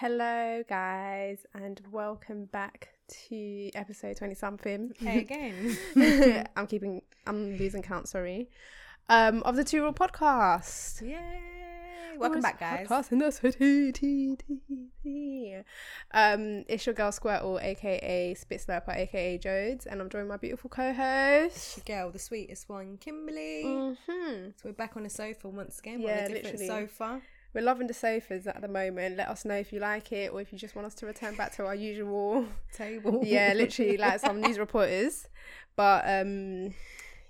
[0.00, 2.90] Hello, guys, and welcome back
[3.28, 4.92] to episode 20 something.
[4.96, 5.76] Hey again.
[6.56, 8.48] I'm keeping, I'm losing count, sorry.
[9.08, 11.02] Um, of the Two Raw Podcast.
[11.02, 12.16] Yay.
[12.16, 12.86] Welcome back, guys.
[12.86, 14.36] Podcast in the city.
[16.12, 20.36] Um, it's your girl Squirtle, aka Spit Slurper, aka Jodes, and I'm joined by my
[20.36, 21.76] beautiful co host.
[21.76, 23.64] Your girl, the sweetest one, Kimberly.
[23.64, 24.50] Mm-hmm.
[24.54, 26.02] So we're back on the sofa once again.
[26.02, 26.86] Yeah, on a different literally.
[26.86, 27.20] sofa.
[27.54, 29.16] We're loving the sofas at the moment.
[29.16, 31.34] Let us know if you like it or if you just want us to return
[31.34, 33.20] back to our usual Table.
[33.24, 35.26] yeah, literally like some news reporters.
[35.74, 36.74] But um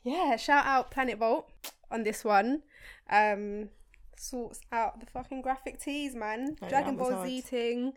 [0.04, 1.48] yeah, shout out Planet Vault
[1.90, 2.62] on this one.
[3.10, 3.68] Um
[4.16, 6.56] sorts out the fucking graphic tees, man.
[6.62, 7.92] Oh, Dragon was Ball Z ting.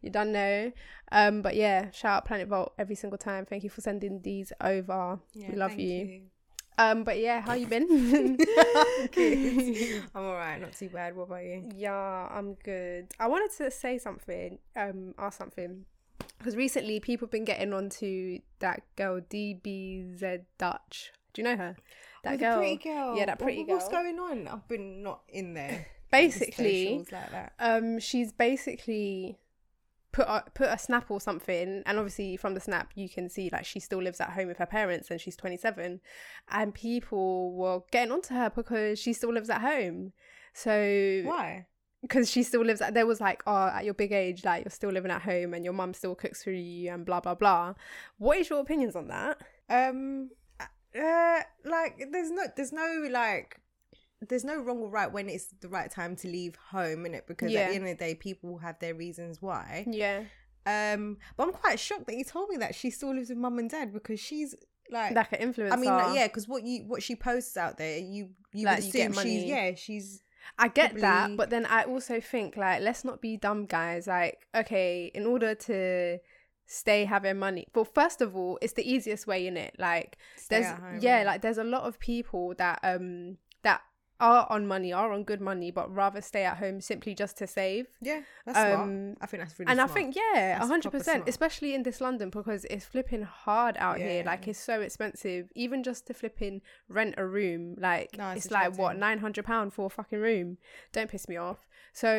[0.00, 0.72] You done know.
[1.10, 3.44] Um but yeah, shout out Planet Vault every single time.
[3.46, 5.18] Thank you for sending these over.
[5.32, 6.22] Yeah, we love thank you.
[6.76, 8.36] Um but yeah, how you been?
[10.14, 11.16] I'm alright, not too bad.
[11.16, 11.68] What about you?
[11.76, 13.06] Yeah, I'm good.
[13.18, 15.84] I wanted to say something, um, ask something.
[16.38, 21.12] Because recently people have been getting onto that girl DBZ Dutch.
[21.32, 21.76] Do you know her?
[22.22, 22.56] That Oh, girl.
[22.58, 23.16] pretty girl.
[23.16, 24.02] Yeah, that What- pretty What's girl.
[24.02, 24.48] going on?
[24.48, 25.86] I've been not in there.
[26.10, 29.36] Basically, like um, she's basically
[30.14, 33.50] put a, put a snap or something, and obviously from the snap you can see
[33.52, 36.00] like she still lives at home with her parents, and she's 27,
[36.50, 40.12] and people were getting onto her because she still lives at home.
[40.54, 41.66] So Why?
[42.00, 44.70] because she still lives at there was like oh at your big age like you're
[44.70, 47.72] still living at home and your mum still cooks for you and blah blah blah
[48.18, 50.28] what is your opinions on that Um,
[50.60, 53.60] uh, like there's no, there's no like,
[54.28, 57.26] there's no wrong or right when it's the right time to leave home, in it
[57.26, 57.60] because Yeah.
[57.60, 59.84] at the end of the day, people have their reasons why.
[59.88, 60.24] yeah.
[60.66, 63.58] Um, but I'm quite shocked that you told me that she still lives with mum
[63.58, 64.54] and dad because she's
[64.90, 65.72] like, like an influencer.
[65.72, 68.76] I mean, like, yeah, because what you what she posts out there, you you Like,
[68.76, 70.22] would you assume get she's yeah, she's
[70.58, 74.46] i get that but then i also think like let's not be dumb guys like
[74.54, 76.18] okay in order to
[76.66, 80.60] stay having money well first of all it's the easiest way in it like stay
[80.60, 81.22] there's yeah.
[81.22, 83.82] like there's a lot of people that um that
[84.24, 87.46] are on money are on good money but rather stay at home simply just to
[87.46, 89.18] save yeah, that's Um, smart.
[89.22, 89.90] I think that's really and smart.
[89.90, 94.22] I think yeah, hundred percent, especially in this London because it's flipping hard out here.
[94.30, 97.62] Like it's so expensive, even just to flipping rent a room.
[97.78, 100.58] Like No, it's it's like what nine hundred pound for a fucking room.
[100.92, 101.60] Don't piss me off.
[101.92, 102.10] So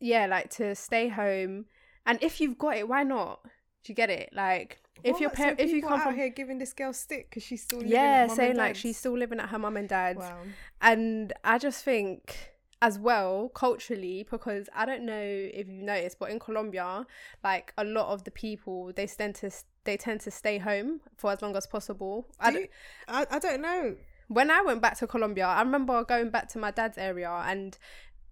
[0.00, 1.66] yeah, like to stay home,
[2.06, 3.40] and if you've got it, why not?
[3.82, 4.30] Do you get it?
[4.32, 4.70] Like
[5.02, 5.36] if your What?
[5.36, 7.78] parent, So if you come out from here giving this girl stick because she's still
[7.78, 10.38] living yeah, saying like she's still living at her mum and dad's, wow.
[10.80, 12.50] and I just think
[12.82, 17.06] as well culturally because I don't know if you noticed, but in Colombia,
[17.42, 19.50] like a lot of the people they tend to
[19.84, 22.26] they tend to stay home for as long as possible.
[22.40, 22.68] I Do d- you-
[23.08, 23.96] I, I don't know.
[24.28, 27.76] when I went back to Colombia, I remember going back to my dad's area and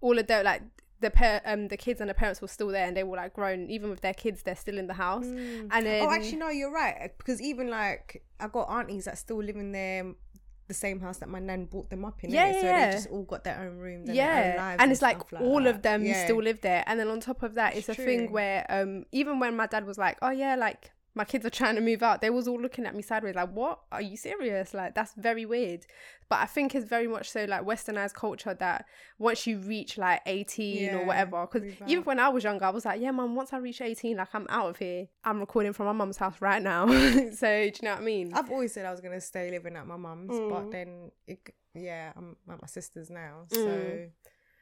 [0.01, 0.61] all of the like
[1.03, 3.33] the pair um the kids and the parents were still there and they were like
[3.33, 6.49] grown even with their kids they're still in the house and then oh, actually, no,
[6.49, 7.11] you're right.
[7.17, 10.13] Because even like I got aunties that still live in their
[10.69, 12.31] the same house that my nan brought them up in.
[12.31, 12.61] Yeah, innit?
[12.61, 12.85] so yeah.
[12.87, 13.83] they just all got their own.
[13.83, 15.75] And own yeah lives and it's like stuff all that.
[15.75, 16.23] of them Yeah.
[16.23, 19.05] still live there and then on top of that it's, It's a thing where um
[19.11, 22.01] even when my dad was like oh yeah like my kids are trying to move
[22.01, 25.13] out they was all looking at me sideways like what are you serious like that's
[25.13, 25.85] very weird
[26.29, 28.85] but i think it's very much so like westernized culture that
[29.19, 32.85] once you reach like 18 or whatever because even when i was younger i was
[32.85, 35.85] like yeah mum once i reach 18 like i'm out of here i'm recording from
[35.85, 36.87] my mum's house right now
[37.31, 39.75] so do you know what i mean I've always said I was gonna stay living
[39.75, 40.49] at my mum's, Mm.
[40.49, 41.39] but then it,
[41.75, 43.45] yeah, I'm at my sister's now.
[43.49, 44.09] So Mm.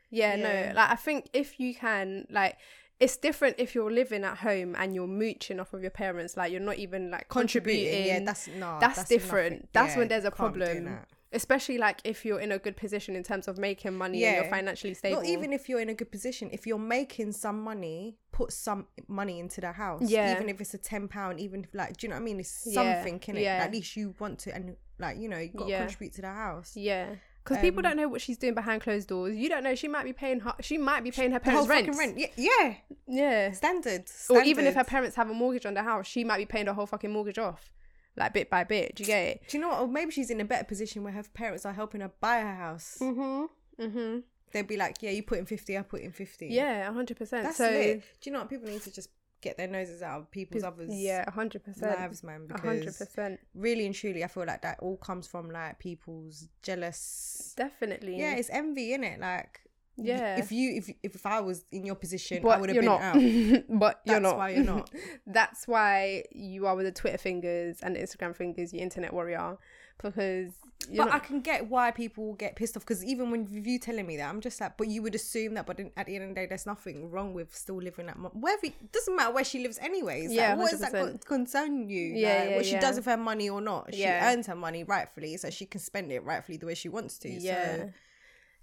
[0.09, 0.69] Yeah, Yeah.
[0.69, 0.75] no.
[0.75, 2.57] Like I think if you can like
[3.01, 6.51] it's different if you're living at home and you're mooching off of your parents, like
[6.51, 8.05] you're not even like contributing.
[8.05, 9.53] yeah, that's no, that's, different.
[9.53, 9.67] nothing.
[9.73, 11.05] That's Yeah, when there's a can't be doing problem.
[11.33, 14.49] Especially like if you're in a good position in terms of making money and you're
[14.51, 15.17] financially stable.
[15.21, 16.49] Not even if you're in a good position.
[16.51, 20.03] If you're making some money, put some money into the house.
[20.09, 20.33] Yeah.
[20.35, 22.39] Even if it's a ten pound, even if like, do you know what I mean?
[22.41, 22.73] It's Yeah,
[23.03, 23.43] something, in it.
[23.43, 23.63] yeah.
[23.63, 25.79] At least you want to, and like you know, you got to Yeah.
[25.85, 26.75] contribute to the house.
[26.75, 27.15] Yeah.
[27.43, 29.35] Because people Um, don't know what she's doing behind closed doors.
[29.35, 29.73] You don't know.
[29.73, 30.53] She might be paying her.
[30.61, 32.15] She might be paying her parents fucking rent.
[32.17, 32.17] rent.
[32.17, 32.75] Yeah, yeah.
[33.07, 33.51] Yeah.
[33.51, 34.05] Standard.
[34.29, 36.65] Or even if her parents have a mortgage on the house, she might be paying
[36.65, 37.71] the whole fucking mortgage off,
[38.15, 38.95] like bit by bit.
[38.95, 39.41] Do you get it?
[39.47, 39.79] Do you know what?
[39.81, 42.55] Or maybe she's in a better position where her parents are helping her buy her
[42.55, 42.97] house.
[43.01, 43.47] Mhm.
[43.79, 44.23] Mhm.
[44.51, 46.47] They'd be like, "Yeah, you put in fifty, I put in 50.
[46.47, 47.43] Yeah, hundred percent.
[47.45, 48.01] that's So lit.
[48.21, 48.49] Do you know what?
[48.49, 49.09] People need to just
[49.41, 51.99] get their noses out of people's others' yeah, hundred percent.
[51.99, 52.47] lives, man.
[52.47, 53.39] Because percent.
[53.55, 57.53] really and truly, I feel like that all comes from like people's jealous.
[57.57, 58.17] Definitely.
[58.19, 59.19] Yeah, it's envy, in it?
[59.19, 59.61] Like
[59.97, 60.37] Yeah.
[60.37, 63.01] If you if if I was in your position, I would have been not.
[63.01, 63.15] out.
[63.79, 64.37] but you're That's not.
[64.37, 64.89] why you're not.
[65.27, 69.57] That's why you are with the Twitter fingers and the Instagram fingers, you internet warrior,
[69.97, 70.53] because
[70.89, 74.07] you're But I can get why people get pissed off because even when you telling
[74.07, 76.29] me that, I'm just like, but you would assume that, but at the end of
[76.29, 78.31] the day, there's nothing wrong with still living at mom.
[78.33, 80.31] Wherever it doesn't matter where she lives, anyways.
[80.33, 80.99] Yeah, like, what does that 100%.
[80.99, 81.99] con- concern you?
[82.15, 84.31] Yeah, like, yeah, what she does with her money or not, she Yeah.
[84.33, 87.29] earns her money rightfully, so she can spend it rightfully the way she wants to.
[87.29, 87.75] yeah.
[87.75, 87.91] So,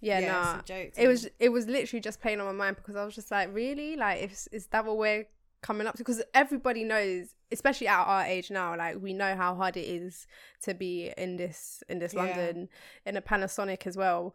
[0.01, 0.59] yeah, yeah, nah.
[0.59, 3.05] it's a joke It was it was literally just playing on my mind because I
[3.05, 5.27] was just like, really, like, if is that what we're
[5.63, 5.99] coming up to?
[5.99, 10.27] Because everybody knows, especially at our age now, like we know how hard it is
[10.63, 12.23] to be in this in this Yeah.
[12.23, 12.69] London
[13.05, 14.35] in a pandemic as well.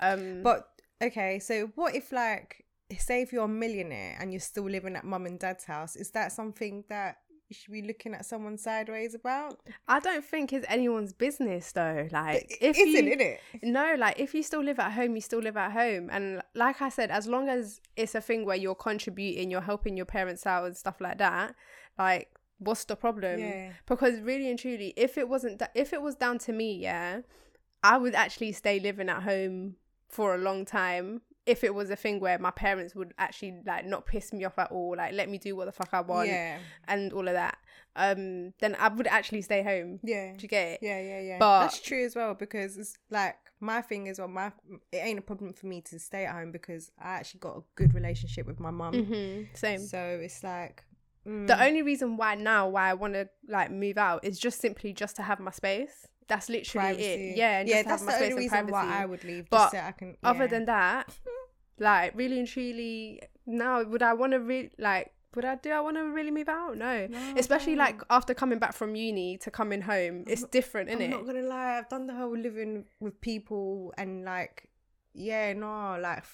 [0.00, 0.68] Um, But
[1.02, 2.64] okay, so what if like
[2.98, 6.10] say if you're a millionaire and you're still living at mum and dad's house, is
[6.12, 7.18] that something that
[7.52, 9.60] you should be looking at someone sideways about?
[9.86, 12.08] I don't think it's anyone's business though.
[12.10, 13.40] Like, It if isn't, you, it?
[13.62, 16.08] No, like if you still live at home, you still live at home.
[16.10, 19.96] And like I said, as long as it's a thing where you're contributing, you're helping
[19.96, 21.54] your parents out and stuff like that,
[21.98, 23.40] like what's the problem?
[23.40, 23.72] Yeah.
[23.86, 27.20] Because really and truly, if it wasn't da- if it was down to me, yeah,
[27.82, 29.76] I would actually stay living at home
[30.08, 31.20] for a long time.
[31.44, 34.58] If it was a thing where my parents would actually like not piss me off
[34.58, 36.58] at all, like let me do what the fuck I want Yeah.
[36.86, 37.58] and all of that,
[37.96, 39.98] um, then I would actually stay home.
[40.04, 40.32] Yeah.
[40.32, 40.78] Do you get it?
[40.82, 41.38] Yeah, yeah, yeah.
[41.38, 44.52] But- that's true as well because it's like my thing is well, my
[44.92, 47.62] it ain't a problem for me to stay at home because I actually got a
[47.74, 48.94] good relationship with my mum.
[49.04, 49.80] hmm Same.
[49.80, 50.84] So it's like
[51.26, 54.60] mm, The only reason why now why I want to like move out is just
[54.60, 56.06] simply just to have my space.
[56.28, 57.04] That's literally privacy.
[57.30, 57.36] it.
[57.36, 58.72] Yeah, and yeah, that's the space only reason privacy.
[58.72, 59.48] why I would leave.
[59.50, 60.16] But just so I can.
[60.22, 61.14] Other than that,
[61.78, 65.12] like really and truly, now would I want to really like?
[65.34, 65.70] Would I do?
[65.70, 66.76] I want to really move out?
[66.76, 67.06] No.
[67.06, 67.84] No, Especially no.
[67.84, 71.10] like after coming back from uni to coming home, it's different, isn't I'm it?
[71.16, 74.68] not gonna lie, I've done the whole living with people and like,
[75.14, 76.24] yeah, no, like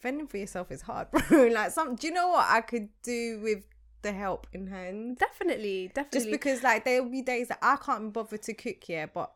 [0.00, 1.46] fending for yourself is hard, bro.
[1.46, 3.62] like, some, do you know what I could do with
[4.02, 5.18] the help in hand?
[5.18, 6.18] Definitely, definitely.
[6.18, 9.30] Just because like there will be days that I can't bother to cook, yeah, but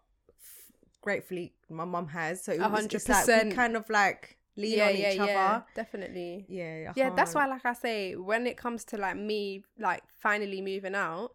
[1.02, 4.88] gratefully my mum has, so it was, it's like we kind of like lean yeah,
[4.88, 5.64] on yeah, each yeah, other.
[5.74, 6.46] definitely.
[6.48, 10.02] Yeah, I yeah that's why like i say when it comes to like me like
[10.20, 11.32] finally moving out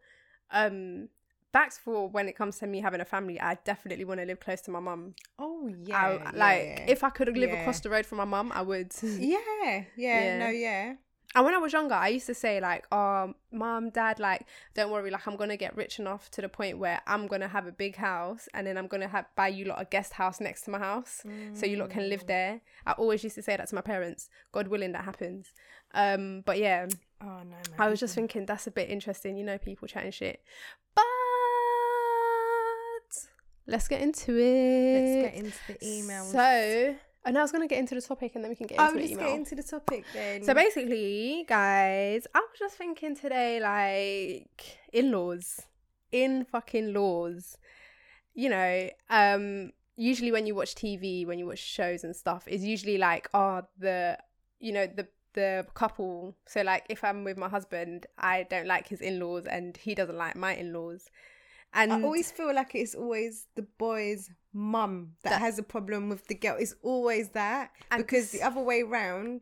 [0.52, 1.10] um
[1.52, 4.40] that's for when it comes to me having a family i definitely want to live
[4.40, 6.86] close to my mum Oh I- yeah, like yeah.
[6.88, 10.40] if i could live across the road from my mum i would yeah, Yeah.
[10.40, 10.94] no, yeah,
[11.38, 14.92] and when i was younger i used to say like oh mom, dad like don't
[14.92, 17.72] worry like i'm gonna get rich enough to the point where i'm gonna have a
[17.72, 20.72] big house and then i'm gonna have buy you lot a guest house next to
[20.72, 21.24] my house
[21.54, 22.28] so you lot can live Mm.
[22.28, 25.54] there i always used to say that to my parents god willing that happens
[25.94, 26.88] um but yeah
[27.20, 27.62] Oh no, man.
[27.80, 30.44] I was just thinking that's a bit interesting, you know, people chatting shit.
[30.94, 31.04] But
[33.66, 34.94] let's get into it.
[34.94, 36.32] Let's get into the emails.
[36.32, 36.96] So,
[37.28, 38.94] and I was gonna get into the topic, and then we can get oh, into
[38.96, 39.26] the let's email.
[39.26, 40.44] get into the topic then.
[40.44, 45.62] so basically, guys, I was just thinking today, like in-laws,
[46.12, 47.58] in fucking laws.
[48.34, 52.64] You know, um, usually when you watch TV, when you watch shows and stuff, is
[52.64, 54.18] usually like, oh, the,
[54.60, 56.38] you know, the the couple.
[56.48, 60.18] So like, if I'm with my husband, I don't like his in-laws, and he doesn't
[60.18, 61.10] like my in-laws.
[61.74, 66.10] And I always feel like it's always the boy's mum that, That- has a problem
[66.10, 66.58] with the girl.
[66.60, 69.42] It's always that because the other way round,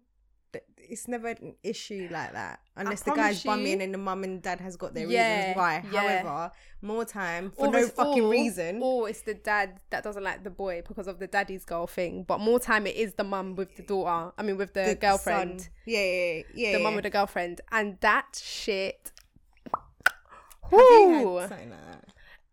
[0.77, 4.59] it's never an issue like that unless the guy's bumming and the mum and dad
[4.61, 5.83] has got their Yeah, reasons why.
[5.91, 6.01] yeah.
[6.21, 6.51] However,
[6.81, 8.79] more time for Or no fucking or- reason.
[8.81, 12.23] Or it's the dad that doesn't like the boy because of the daddy's girl thing.
[12.23, 14.31] But more time it is the mum with the daughter.
[14.37, 15.61] I mean, with the, the girlfriend.
[15.61, 15.69] son.
[15.85, 16.71] Yeah, yeah, yeah.
[16.73, 16.83] The yeah.
[16.83, 17.61] mum with the girlfriend.
[17.71, 19.11] And that shit.
[19.73, 21.39] Have you had Whew.
[21.47, 22.04] something like that?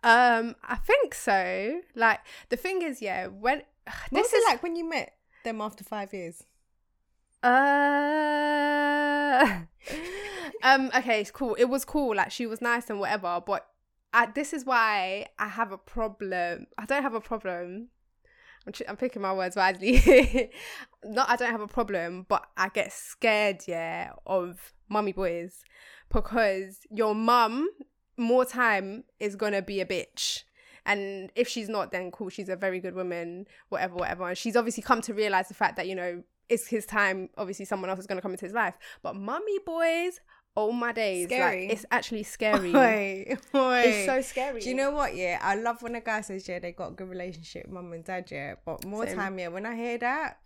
[0.02, 1.80] Um, I think so.
[1.94, 3.62] Like the thing is, yeah, when
[4.10, 6.44] What this is like when you met them after five years?
[7.42, 7.48] Uh,
[10.62, 10.90] um.
[10.96, 11.54] Okay, it's cool.
[11.54, 12.14] It was cool.
[12.16, 13.42] Like she was nice and whatever.
[13.44, 13.66] But
[14.12, 16.66] I, this is why I have a problem.
[16.78, 17.88] I don't have a problem.
[18.66, 20.50] I'm, ch- I'm picking my words wisely.
[21.04, 25.64] Not I don't have a problem, but I get scared, yeah, of mummy boys
[26.12, 27.68] because your mum
[28.22, 30.44] more time is gonna be a bitch.
[30.84, 34.28] And if she's not, then cool, she's a very good woman, whatever, whatever.
[34.28, 37.28] And she's obviously come to realize the fact that, you know, it's his time.
[37.38, 38.76] Obviously, someone else is going to come into his life.
[39.00, 40.18] But mummy boys,
[40.56, 41.28] oh my days.
[41.28, 41.68] Scary.
[41.68, 42.72] Like, it's actually scary.
[42.72, 43.84] Wait, wait.
[43.84, 44.60] It's so scary.
[44.60, 45.14] Do you know what?
[45.14, 48.04] Yeah, I love when a guy says, "Yeah, they got a good relationship, mum and
[48.04, 49.16] dad." Yeah, but more Same.
[49.16, 50.38] time, yeah, when I hear that,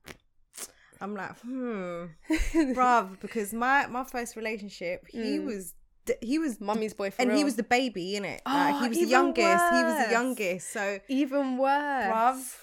[1.01, 2.05] I'm like, hmm,
[2.75, 5.47] bruv, because my my first relationship, he Mm.
[5.47, 5.75] was
[6.21, 8.43] he was Mummy's boy for and he was the baby in it.
[8.47, 9.65] Oh, like, he was the youngest.
[9.75, 10.71] He was the youngest.
[10.73, 12.07] So, even worse.
[12.13, 12.57] bruv,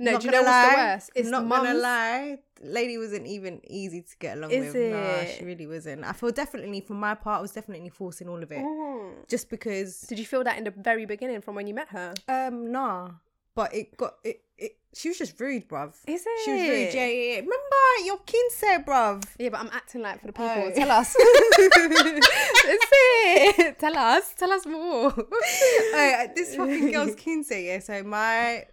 [0.00, 1.10] No, Not do you know gonna what's the worst?
[1.14, 2.38] It's not gonna mums- lie.
[2.62, 4.92] Lady wasn't even easy to get along Is with.
[4.92, 6.02] Nah, she really wasn't.
[6.04, 9.28] I feel definitely for my part, I was definitely forcing all of it, Mm.
[9.28, 10.00] just because.
[10.02, 12.14] Did you feel that in the very beginning from when you met her?
[12.26, 13.10] Um, nah,
[13.54, 14.40] but it got it.
[14.56, 15.94] It she was just rude, bruv.
[16.06, 16.44] Is it?
[16.44, 16.94] She was rude.
[16.94, 17.40] Yeah, yeah, yeah.
[17.40, 19.24] Remember your quince, bruv.
[19.38, 20.46] Yeah, but I'm acting like for the people.
[20.46, 20.70] Oh.
[20.74, 21.16] Tell us.
[21.18, 23.78] Is it?
[23.78, 24.34] Tell us.
[24.34, 25.12] Tell us more.
[26.34, 27.50] This fucking girl's quince.
[27.50, 28.64] Yeah, so my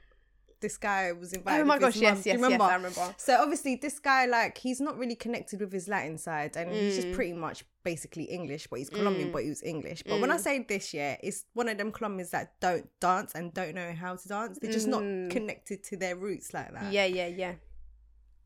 [0.62, 1.62] this guy was invited.
[1.62, 2.22] Oh my gosh, yes, mum.
[2.24, 2.64] Do you yes, yes, remember?
[2.64, 3.16] I remember.
[3.18, 6.94] So obviously, this guy like he's not really connected with his Latin side, and he's
[6.94, 7.02] Mm.
[7.02, 10.04] just pretty much basically English, but he's Colombian, but he was English.
[10.04, 10.22] But Mm.
[10.22, 13.74] when I say this, year, it's one of them Colombians that don't dance and don't
[13.76, 14.60] know how to dance.
[14.62, 15.26] They're just Mm.
[15.26, 16.94] not connected to their roots like that.
[16.94, 17.54] Yeah, yeah, yeah.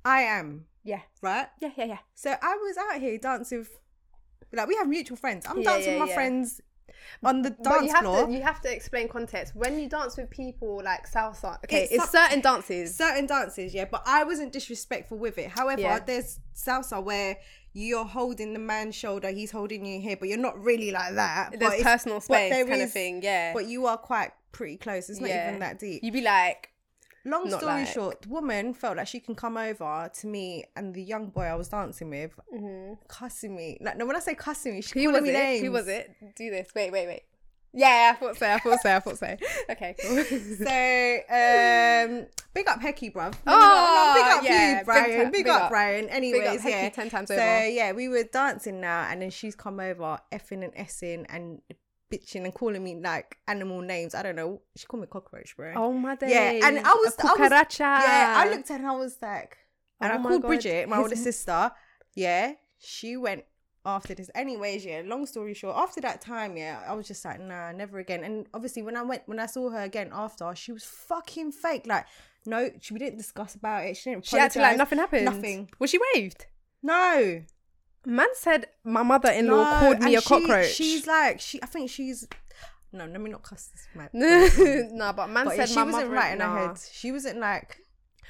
[0.05, 1.01] I am Yeah.
[1.22, 1.48] right.
[1.60, 1.98] Yeah, yeah, yeah.
[2.13, 3.72] So I was out here dancing with,
[4.53, 5.45] like, we have mutual friends.
[5.48, 6.15] I'm Yeah, dancing yeah, with my yeah.
[6.15, 6.62] friends
[7.24, 8.25] on the But dance you have floor.
[8.27, 9.56] to you have to explain context.
[9.56, 12.96] When you dance with people like salsa, okay, It's it's, certain dances.
[12.96, 15.50] certain dances, yeah, but I wasn't disrespectful with it.
[15.50, 16.00] However, Yeah.
[16.00, 17.38] there's salsa where
[17.74, 21.51] you're holding the man's shoulder, he's holding you here, but you're not really like that.
[21.51, 23.54] but There's it's- personal space kind of thing, yeah.
[23.54, 25.10] But you are quite pretty close.
[25.10, 25.48] It's not Yeah.
[25.50, 26.01] even that deep.
[26.04, 26.70] You'd be like,
[27.25, 30.63] Long not story like- short, the woman felt like she can come over to me
[30.75, 32.39] and the young boy I was dancing with,
[33.08, 33.77] cussing me.
[33.82, 35.34] Like, no, when I say cussing me, who was me it?
[35.34, 35.63] names.
[35.65, 36.12] Who was it?
[36.36, 36.70] Do this.
[36.75, 37.24] Wait, wait, wait.
[37.77, 38.48] Yeah, I thought so.
[38.48, 38.89] I thought so.
[38.96, 39.36] I thought so.
[39.72, 40.24] Okay, cool.
[40.24, 43.34] So, um, big up Hecky, bruv.
[43.46, 45.24] No, Oh, no, no, big up yeah, you, big Brian.
[45.25, 45.70] Big, big up, up.
[45.72, 46.08] Brian.
[46.08, 46.89] Anyways, Hecky yeah.
[46.89, 47.67] 10 times so, over.
[47.67, 51.62] yeah, we were dancing now, and then she's come over, effing and essing and
[52.17, 54.15] bitching and calling me like animal names.
[54.15, 54.62] I don't know.
[54.75, 55.74] She called me cockroach, bro.
[55.75, 56.31] oh my days.
[56.31, 57.38] Yeah, and I was- I was-.
[58.03, 59.57] Yeah, I looked at her and I was like,
[60.01, 60.48] oh and Oh I called God.
[60.48, 61.72] Bridget, my older sister.
[62.15, 63.43] Yeah, she went
[63.86, 64.29] after this.
[64.34, 65.01] Anyways, yeah.
[65.05, 68.24] Long story short, after that time, yeah, I was just like, nah, never again.
[68.24, 71.86] And obviously, when I went, when I saw her again after, she was fucking fake.
[71.86, 72.05] Like,
[72.45, 73.98] no, she, we didn't discuss about it.
[73.98, 74.25] She didn't.
[74.25, 75.25] She acted like nothing happened.
[75.25, 75.69] Nothing.
[75.79, 76.45] Was she waved?
[76.81, 77.41] No,
[78.05, 79.79] Man said my mother-in-law no.
[79.79, 80.71] called me a she- cockroach.
[80.74, 81.62] She's like, she.
[81.62, 82.27] I think she's.
[82.91, 84.09] No, let me not cuss this man.
[84.97, 86.53] no, but man But said she my wasn't right in nah.
[86.55, 86.79] her head.
[86.91, 87.79] She wasn't like.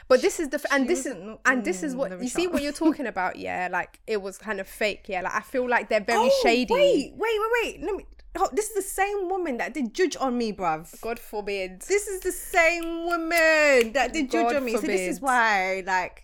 [0.08, 1.16] But this is the f- and this is
[1.46, 3.38] and this is what you see what you're talking about.
[3.38, 5.06] Yeah, like it was kind of fake.
[5.08, 6.74] Yeah, like I feel like they're very Oh, shady.
[6.74, 7.82] Wait, wait, wait, wait.
[7.84, 8.06] Let me.
[8.38, 11.00] Oh, this is the same woman that did juju on me, bruv.
[11.02, 11.82] God forbid.
[11.82, 14.74] This is the same woman that did juju God on me.
[14.76, 16.24] So this is why, like,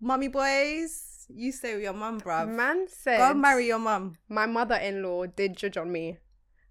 [0.00, 2.48] mummy boys, you stay with your mum, bruv.
[2.48, 4.16] Man said Go marry your mum.
[4.28, 6.18] my mother-in-law did juju on me.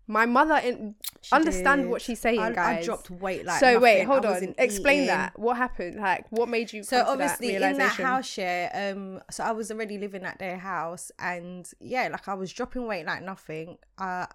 [0.08, 0.96] My mother in
[1.32, 2.84] understand what she's saying, I, guys.
[2.84, 4.56] I dropped weight like so wait, hold on.
[4.58, 5.08] Explain eating.
[5.08, 5.39] that.
[5.39, 5.98] What happened?
[6.01, 6.84] Like, what made you?
[6.84, 10.58] So obviously that in that house share, um, so I was already living at their
[10.58, 13.77] house, and yeah, like I was dropping weight like nothing.
[13.98, 14.27] I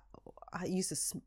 [0.52, 1.20] I used to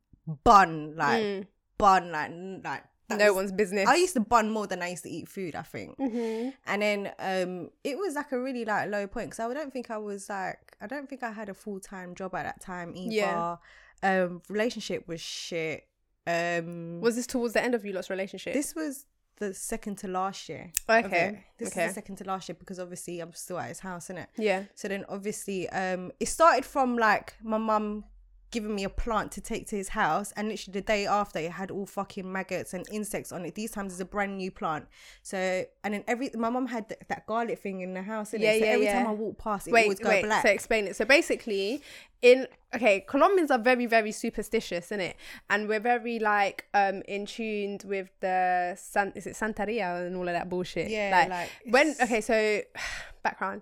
[0.43, 2.31] bun like Mm, bun like
[2.63, 2.83] like
[3.17, 3.87] no was- one's business.
[3.87, 5.55] I used to bun more than I used to eat food.
[5.55, 5.97] I think.
[5.97, 6.53] Mhm.
[6.65, 9.89] And then um it was like a really like low point because I don't think
[9.91, 12.93] I was like I don't think I had a full time job at that time
[12.95, 13.13] either.
[13.13, 13.57] Yeah.
[14.03, 15.87] Um relationship was shit.
[16.27, 18.53] Um Was this towards the end of you lot's relationship?
[18.53, 19.05] this was
[19.37, 20.69] the second to last year.
[20.89, 21.45] Okay.
[21.57, 21.85] This okay.
[21.85, 24.27] is the second to last year because obviously I'm still at his house, innit?
[24.37, 24.63] yeah.
[24.75, 28.03] So then obviously um it started from like my mum
[28.51, 31.51] giving me a plant to take to his house and literally the day after it
[31.51, 33.55] had all fucking maggots and insects on it.
[33.55, 34.87] These times it's a brand new plant.
[35.21, 38.33] So and then every my mum had th- that garlic thing in the house?
[38.33, 38.99] Yeah, so yeah, every yeah.
[38.99, 40.25] time I walk past it wait, always go wait.
[40.25, 40.43] black.
[40.43, 40.95] So explain it.
[40.95, 41.81] So basically,
[42.21, 45.15] in okay, Colombians are very, very superstitious, isn't it?
[45.49, 50.27] And we're very like um in tuned with the San is it Santeria and all
[50.27, 50.89] of that bullshit.
[50.89, 52.61] Yeah, like, when okay, so
[53.23, 53.61] background,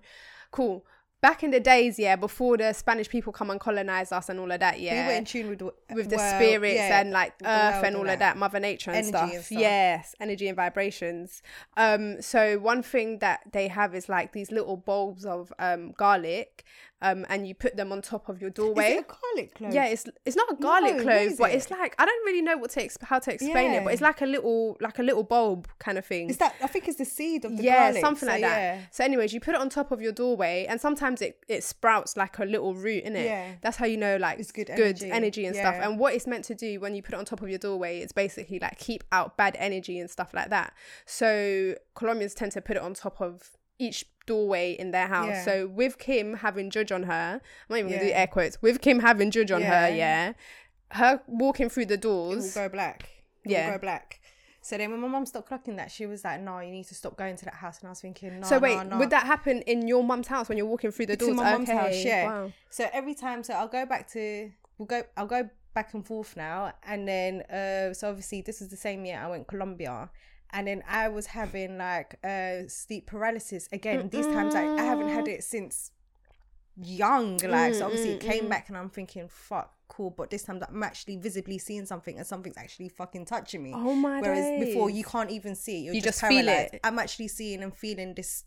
[0.52, 0.86] cool.
[1.20, 4.52] Back in the days, yeah, before the Spanish people come and colonize us and all
[4.52, 7.12] of that, yeah, we were in tune with the, with the well, spirits yeah, and
[7.12, 9.32] like earth and all of that, mother nature and stuff.
[9.34, 9.60] and stuff.
[9.60, 11.42] Yes, energy and vibrations.
[11.76, 16.64] Um, so one thing that they have is like these little bulbs of um garlic,
[17.02, 18.94] um, and you put them on top of your Is doorway.
[18.94, 19.74] it a garlic clove?
[19.74, 21.56] Yeah, it's it's not a garlic No, clove, but it?
[21.58, 24.02] it's like I don't really know what to ex- how to explain it, but it's
[24.02, 26.30] like a little like a little bulb kind of thing.
[26.30, 27.66] Is that I think it's the seed of the garlic.
[27.66, 28.02] yeah, garlic.
[28.02, 28.58] something so like that.
[28.58, 28.82] yeah.
[28.92, 32.18] So, anyways, you put it on top of your doorway, and sometimes it it sprouts
[32.18, 33.26] like a little root in it.
[33.26, 33.52] Yeah.
[33.62, 35.12] That's how you know like It's good good energy.
[35.12, 35.76] energy and stuff.
[35.80, 38.00] And what it's meant to do when you put it on top of your doorway,
[38.00, 40.74] it's basically like keep out bad energy and stuff like that.
[41.06, 45.28] So Colombians tend to put it on top of each doorway in their house.
[45.30, 45.46] Yeah.
[45.46, 48.62] So with Kim having juju on her, I'm not even gonna do air quotes.
[48.62, 49.96] With Kim having juju on her, Yeah.
[49.96, 50.34] yeah,
[50.92, 52.54] her walking through the it will doors.
[52.54, 53.10] go black.
[53.46, 53.68] It Yeah.
[53.68, 54.20] will go black.
[54.62, 56.96] So then when my mum stopped clocking that, she was like, "No, you need to
[56.96, 59.12] stop going to that house." And I was thinking, "No, so wait, no, no." would
[59.12, 61.30] that happen in your mum's house when you're walking through the doors?
[61.30, 62.26] in my mum's house, yeah.
[62.26, 62.52] Wow.
[62.70, 65.04] So every time, so I'll go back to we'll go.
[65.16, 69.06] I'll go back and forth now, and then uh, so obviously this is the same
[69.06, 70.10] year I went Colombia,
[70.52, 74.10] and then I was having like uh sleep paralysis again.
[74.10, 75.92] These times I, I haven't had it since
[76.76, 80.12] young, like so obviously it came back and I'm thinking, fuck, cool.
[80.12, 83.74] But this time I'm actually visibly seeing something and something's actually fucking touching me.
[83.76, 85.82] Oh my Whereas before you can't even see it.
[85.86, 86.80] You're You just, just feel it.
[86.84, 88.44] I'm actually seeing and feeling this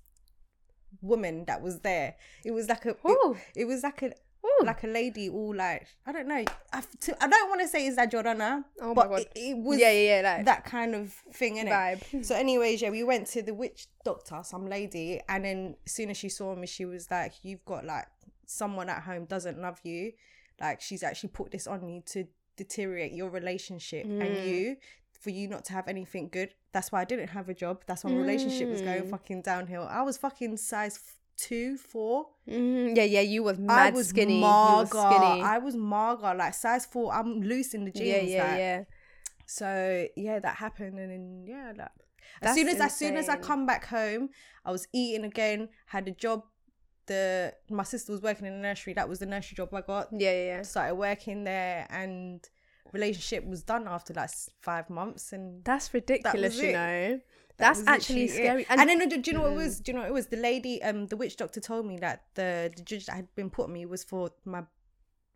[1.00, 2.16] woman that was there.
[2.44, 4.12] It was like a it, it was like a
[4.44, 4.64] Ooh.
[4.64, 6.44] like a lady all like I don't know.
[6.72, 9.20] I, to, I don't want to say is that Jordana, Oh my but God.
[9.20, 12.02] it, it was yeah, yeah, yeah, like that kind of thing in vibe.
[12.24, 16.10] So, anyways, yeah, we went to the witch doctor, some lady, and then as soon
[16.10, 18.06] as she saw me, she was like, "You've got like
[18.46, 20.12] someone at home doesn't love you.
[20.60, 22.24] Like she's actually put this on you to
[22.56, 24.24] deteriorate your relationship Mm.
[24.26, 24.76] and you."
[25.20, 27.82] For you not to have anything good, that's why I didn't have a job.
[27.86, 29.10] That's why my relationship was going Mm.
[29.10, 29.86] fucking downhill.
[29.86, 30.98] I was fucking size
[31.40, 32.26] two, four.
[32.48, 34.42] Mm, yeah, yeah, you was I was skinny.
[34.42, 34.94] Marga.
[34.94, 35.42] You skinny.
[35.42, 37.12] I was Marga, like size four.
[37.12, 38.08] I'm loose in the jeans.
[38.08, 38.58] yeah, yeah, like.
[38.58, 38.84] yeah.
[39.46, 41.88] So yeah, that happened, and then yeah, like
[42.42, 44.28] as That's soon as as soon as I come back home,
[44.64, 45.68] I was eating again.
[45.86, 46.44] Had a job.
[47.06, 48.92] The my sister was working in the nursery.
[48.92, 50.08] That was the nursery job I got.
[50.12, 50.62] Yeah, yeah, yeah.
[50.62, 52.48] Started working there, and
[52.92, 54.30] relationship was done after like
[54.60, 56.72] five months, and That's ridiculous, was you it.
[56.72, 57.20] know.
[57.58, 58.66] that That's actually scary.
[58.70, 59.64] And, then do you know what it Mm.
[59.64, 59.80] was?
[59.80, 60.26] Do you know what it was?
[60.28, 63.50] The lady, um, the witch doctor told me that the the juju that had been
[63.50, 64.62] put on me was for my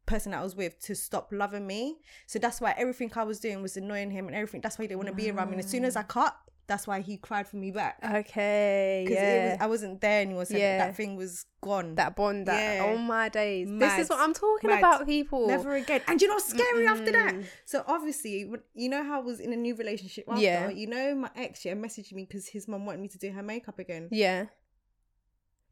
[0.06, 1.99] person that I was with to stop loving me.
[2.26, 4.61] So that's why everything I was doing was annoying him and everything.
[4.61, 5.54] That's why he didn't want to be around me.
[5.54, 6.34] And as soon as I cut,
[6.66, 7.99] that's why he cried for me back.
[8.02, 9.56] okay, Because yeah.
[9.61, 10.44] I wasn't there anymore.
[10.47, 10.78] So Yeah.
[10.78, 11.94] that thing was gone.
[11.97, 12.85] that bond, that Yeah.
[12.87, 13.68] oh my days.
[13.71, 14.78] This is what I'm talking Mad.
[14.78, 15.47] about, people.
[15.47, 16.00] Never again.
[16.09, 17.35] And you know what's scary after that?
[17.64, 20.42] So obviously, you know how I was in a new relationship after?
[20.42, 20.68] Yeah.
[20.71, 23.42] You know my ex, yeah, messaged me because his mum wanted me to do her
[23.42, 24.09] makeup again.
[24.11, 24.47] Yeah.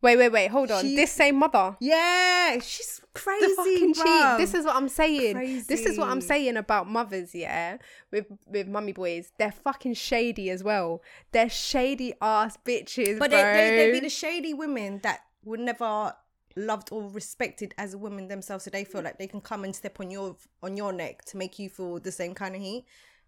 [0.03, 0.49] Wait, wait, wait.
[0.51, 0.83] Hold on.
[0.83, 1.77] She- This same mother.
[1.81, 3.47] Yeah, she's crazy.
[3.47, 4.37] the fucking cheat.
[4.39, 5.65] This is what I'm saying.
[5.69, 7.79] This is what I'm saying about mothers, yeah.
[8.11, 11.03] With with mummy boys, they're fucking shady as well.
[11.31, 13.39] They're shady ass bitches, But bro.
[13.41, 16.15] they, they, they be the shady women that were never
[16.57, 19.75] loved or respected as a woman themselves, so they feel like they can come and
[19.75, 22.85] step on your on your neck to make you feel the same kind of heat.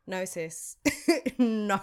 [0.07, 0.77] No, sis.
[1.39, 1.81] no.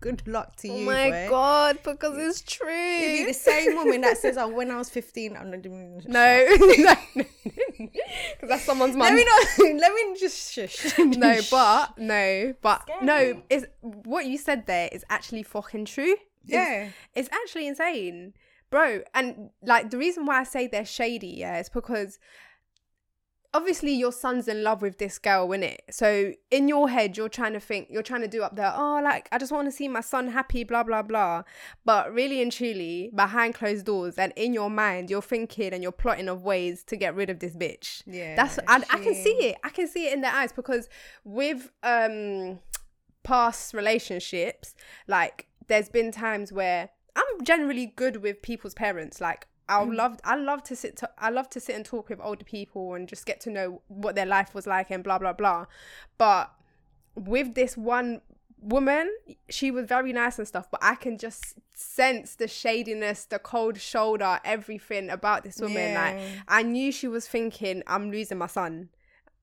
[0.00, 1.26] Good luck to oh you oh my boy.
[1.28, 2.68] god, because it's true.
[2.68, 6.46] It'd the same woman that says, "Oh, when I was 15, I'm not doing." no,
[7.14, 9.06] because that's someone's mum.
[9.06, 9.46] Let me not.
[9.80, 10.98] Let me just shush.
[10.98, 13.42] no, but no, but no.
[13.50, 16.12] it's what you said there is actually fucking true.
[16.12, 16.88] It's- yeah.
[17.16, 18.34] it's actually insane,
[18.70, 19.02] bro.
[19.14, 22.20] And like the reason why I say they're shady, yeah, is because
[23.58, 25.78] obviously your son's in love with this girl, innit?
[25.90, 29.00] So in your head, you're trying to think, you're trying to do up there, oh,
[29.02, 31.42] like I just want to see my son happy, blah blah blah.
[31.84, 35.90] But really and truly, behind closed doors and in your mind, you're thinking and you're
[35.90, 38.02] plotting of ways to get rid of this bitch.
[38.06, 39.56] Yeah, that's I, I can see it.
[39.64, 40.88] I can see it in their eyes because
[41.24, 42.60] with um
[43.24, 44.76] past relationships,
[45.08, 49.20] like there's been times where I'm generally good with people's parents.
[49.20, 49.94] Like I Mm.
[49.96, 52.94] love I love to sit to, I love to sit and talk with older people
[52.94, 55.66] and just get to know what their life was like and blah blah blah.
[56.16, 56.50] But
[57.14, 58.20] with this one
[58.60, 59.08] woman,
[59.48, 63.78] she was very nice and stuff, but I can just sense the shadiness, the cold
[63.78, 65.94] shoulder, everything about this woman.
[65.94, 66.16] Like
[66.48, 68.88] I knew she was thinking, I'm losing my son.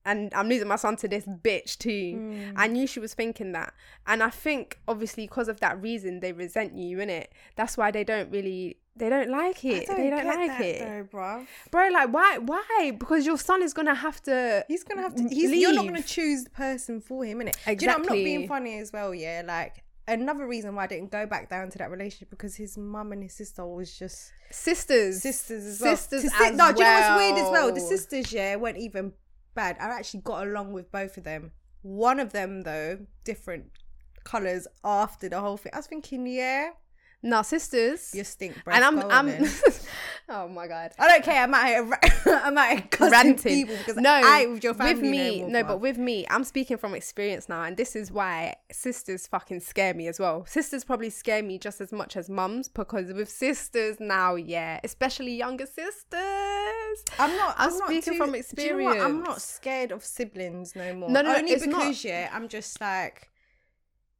[0.06, 2.16] And I'm losing my son to this bitch too.
[2.16, 2.52] Mm.
[2.56, 3.74] I knew she was thinking that.
[4.06, 7.26] And I think obviously because of that reason they resent you, innit?
[7.56, 9.88] That's why they don't really they don't like it.
[9.88, 10.78] they don't like it.
[10.78, 11.46] though, bruv.
[11.70, 12.92] Bro, like why why?
[12.98, 15.28] Because your son is gonna have to He's gonna have to.
[15.28, 17.56] He's, you're not gonna choose the person for him, innit?
[17.64, 19.12] Do you know, I'm not being funny as well.
[19.12, 22.78] Yeah, like another reason why I didn't go back down to that relationship because his
[22.78, 25.20] mum and his sister was just sisters.
[25.20, 25.96] sisters as well.
[25.96, 27.72] Sisters si- as no, do you know what's weird as well?
[27.72, 29.12] The sisters, yeah, weren't even
[29.56, 29.76] bad.
[29.80, 31.50] I actually got along with both of them.
[31.82, 33.64] One of them though, different
[34.24, 35.72] colors after the whole thing.
[35.74, 36.70] I was thinking, yeah,
[37.22, 38.12] No, sisters.
[38.14, 38.74] you stink, bro.
[38.74, 39.28] and I'm I'm.
[40.28, 40.90] Oh my god.
[40.98, 41.42] I don't care.
[41.42, 41.84] I might, out here.
[41.84, 43.52] ra- I'm out here ranting.
[43.66, 46.42] people because no, I with your family with me, no, no, but with me, I'm
[46.42, 50.44] speaking from experience now, and this is why sisters fucking scare me as well.
[50.46, 55.34] Sisters probably scare me just as much as mums because with sisters now, yeah, especially
[55.36, 57.04] younger sisters.
[57.18, 57.54] I'm not.
[57.58, 59.04] I'm I'm, not speaking too- from do you know?
[59.04, 61.08] I'm not scared of siblings no more.
[61.08, 61.78] No, no, only it's not.
[61.80, 63.30] because yeah, I'm just like.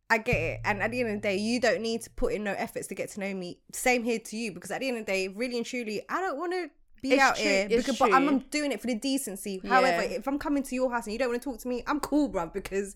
[0.09, 2.33] I get it, and at the end of the day, you don't need to put
[2.33, 3.59] in no efforts to get to know me.
[3.73, 6.21] Same here to you, because at the end of the day, really and truly, I
[6.21, 6.71] don't want to
[7.03, 8.29] be It's out true, here it's because, but I'm.
[8.29, 9.61] I'm doing it for the decency.
[9.67, 11.83] However, if I'm coming to your house and you don't want to talk to me,
[11.89, 12.95] I'm cool, bruv, because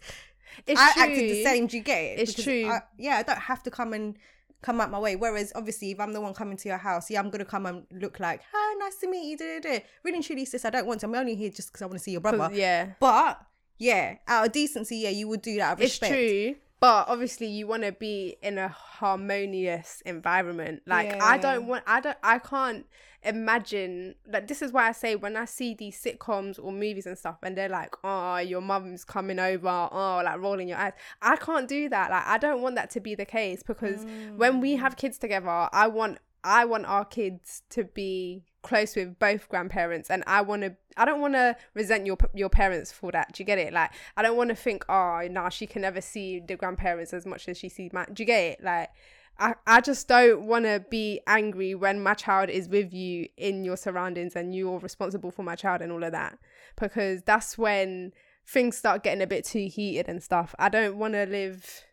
[0.66, 1.02] It's I true.
[1.02, 1.66] acted the same.
[1.66, 2.18] Do you get it?
[2.20, 2.66] It's Because true.
[2.68, 4.16] I, yeah, I don't have to come and
[4.62, 5.16] come out my way.
[5.16, 7.86] Whereas, obviously, if I'm the one coming to your house, yeah, I'm gonna come and
[7.92, 9.36] look like, hi, nice to meet you.
[9.36, 9.84] Da, da, da.
[10.04, 11.06] Really and truly, sis, I don't want to.
[11.06, 12.50] I'm only here just because I want to see your brother.
[12.52, 13.40] yeah, But
[13.78, 16.12] yeah, out of decency, yeah, you would do that out of it's respect.
[16.14, 16.54] true.
[16.80, 20.82] But obviously you want to be in a harmonious environment.
[20.86, 22.86] Like i don't want i don't i can't
[23.22, 27.18] imagine like this is why i say when i see these sitcoms or movies and
[27.18, 29.88] stuff and they're like oh your mum's coming over.
[29.92, 30.94] Oh like rolling your eyes.
[31.20, 32.10] I can't do that.
[32.10, 34.80] Like i don't want that to be the case because when we mm.
[34.80, 40.10] have kids together i want i want our kids to be close with both grandparents
[40.10, 43.42] and i want to i don't want to resent your your parents for that do
[43.42, 46.40] you get it like i don't want to think oh nah she can never see
[46.40, 48.90] the grandparents as much as she sees my do you get it like
[49.38, 53.64] I, I just don't want to be angry when my child is with you in
[53.64, 56.38] your surroundings and you're responsible for my child and all of that
[56.78, 58.12] because that's when
[58.46, 60.54] things start getting a bit too heated and stuff.
[60.58, 61.84] I don't want to live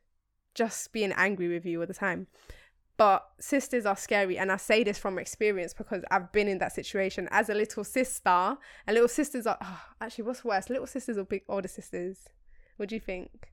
[0.56, 2.28] just being angry with you all the time.
[2.98, 6.74] But sisters are scary, and I say this from experience because I've been in that
[6.74, 8.30] situation as a little sister.
[8.30, 12.18] And little sisters are oh, actually what's worse, little sisters or big older sisters?
[12.78, 13.52] What do you think?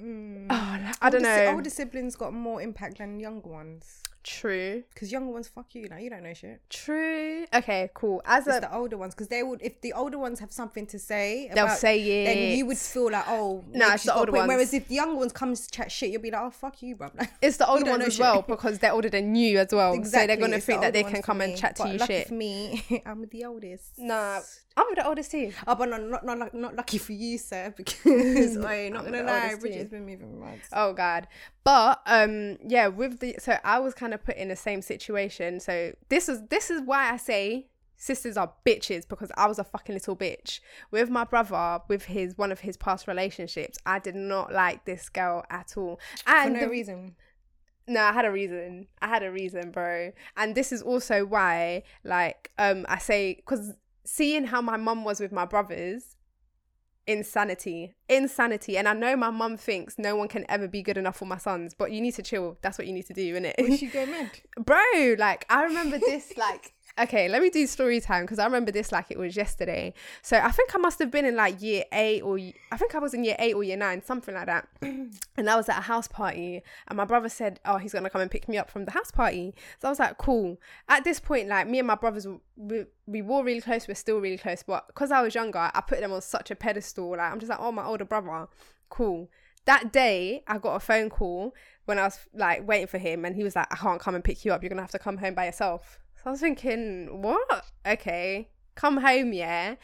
[0.00, 0.46] Mm.
[0.50, 1.54] Oh, I don't Older know.
[1.56, 4.02] Older siblings got more impact than younger ones.
[4.28, 6.60] True, Because younger ones, fuck you, now you don't know shit.
[6.68, 7.46] true.
[7.54, 8.20] Okay, cool.
[8.26, 10.86] As It's a the older ones because they would, if the older ones have something
[10.88, 12.24] to say, they'll about, say it.
[12.26, 14.48] then you would feel like, oh, No, maybe it's the older ones.
[14.48, 16.94] Whereas if the younger ones come to chat shit, you'll be like, oh, fuck you,
[16.96, 17.08] bro.
[17.18, 18.20] Like, It's the older ones as shit.
[18.20, 19.94] well because they're older than you as well.
[20.04, 21.98] so they're gonna it's think the that they can come and chat to But you
[21.98, 22.28] lucky shit.
[22.28, 23.98] for me, I'm the oldest.
[23.98, 24.40] Nah,
[24.76, 25.52] I'm the oldest too.
[25.66, 29.22] Oh, but not not not, not lucky for you, sir, because oi, not I'm gonna
[29.22, 30.60] lie, Bridget's been moving mad.
[30.72, 31.26] Oh god.
[31.68, 35.60] But um yeah, with the so I was kind of put in the same situation.
[35.60, 37.66] So this is this is why I say
[37.98, 40.60] sisters are bitches because I was a fucking little bitch.
[40.90, 45.10] With my brother, with his one of his past relationships, I did not like this
[45.10, 46.00] girl at all.
[46.24, 47.16] For And no the- reason.
[47.86, 48.86] No, I had a reason.
[49.02, 50.12] I had a reason, bro.
[50.38, 55.20] And this is also why, like, um, I say because seeing how my mum was
[55.20, 56.16] with my brothers,
[57.08, 58.76] insanity, insanity.
[58.76, 61.38] And I know my mum thinks no one can ever be good enough for my
[61.38, 62.58] sons, but you need to chill.
[62.62, 63.78] That's what you need to do, innit?
[63.78, 64.30] she go mad?
[64.58, 68.70] bro like i remember this like okay let me do story time because i remember
[68.70, 69.92] this like it was yesterday.
[70.22, 72.98] So i think i must have been in like year eight or I think i
[72.98, 74.68] was in year eight or year nine something like that.
[74.82, 78.20] And i was at a house party and my brother said oh he's gonna come
[78.20, 79.54] and pick me up from the house party.
[79.80, 80.58] So i was like cool.
[80.88, 84.18] At this point like me and my brothers we, we were really close we're still
[84.18, 87.32] really close but because i was younger i put them on such a pedestal like
[87.32, 88.48] i'm just like oh my older brother.
[88.88, 89.30] Cool.
[89.64, 93.36] That day I got a phone call when I was like waiting for him and
[93.36, 95.18] he was like, I can't come and pick you up, you're gonna have to come
[95.18, 95.98] home by yourself.
[96.22, 97.64] So I was thinking, What?
[97.86, 98.48] Okay.
[98.74, 99.76] Come home, yeah.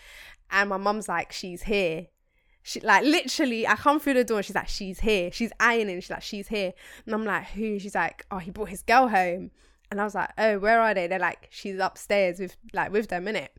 [0.51, 2.09] And my mum's like, She's here.
[2.63, 5.31] She like literally I come through the door and she's like, She's here.
[5.33, 6.73] She's ironing, she's like, She's here.
[7.07, 7.79] And I'm like, Who?
[7.79, 9.51] She's like, Oh, he brought his girl home.
[9.91, 11.07] And I was like, Oh, where are they?
[11.07, 13.53] They're like, She's upstairs with like with them, in it.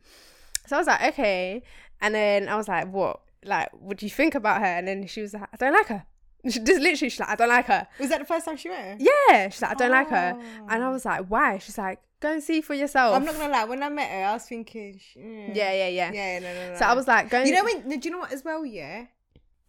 [0.66, 1.62] So I was like, Okay.
[2.00, 3.20] And then I was like, What?
[3.44, 4.66] Like, what do you think about her?
[4.66, 6.04] And then she was like, I don't like her.
[6.48, 7.86] She just literally, she's like, I don't like her.
[7.98, 8.96] Was that the first time she met her?
[8.98, 10.38] Yeah, she's like, I don't like her.
[10.68, 11.58] And I was like, why?
[11.58, 13.14] She's like, go and see for yourself.
[13.16, 13.64] I'm not gonna lie.
[13.64, 15.54] When I met her, I was thinking, mm.
[15.54, 16.78] yeah, yeah, yeah, yeah, no, no, no.
[16.78, 17.46] So I was like, going.
[17.46, 17.88] you know when?
[17.88, 18.32] Do you know what?
[18.32, 19.06] As well, yeah.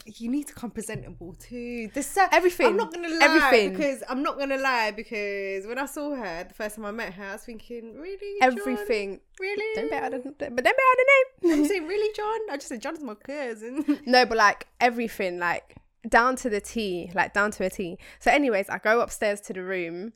[0.06, 1.90] You need to come presentable too.
[1.94, 2.68] The sa- Everything.
[2.68, 3.74] I'm not gonna lie Everything.
[3.74, 7.14] because I'm not gonna lie because when I saw her the first time I met
[7.16, 8.58] her, I was thinking, really, John?
[8.58, 9.20] everything.
[9.38, 9.76] really.
[9.76, 11.60] Don't bet out the, but don't bet out the name.
[11.60, 12.40] I'm saying, really, John?
[12.50, 14.00] I just said John's my cousin.
[14.06, 15.76] no, but like everything, like
[16.08, 17.98] down to the T, like down to a T.
[18.20, 20.14] So, anyways, I go upstairs to the room,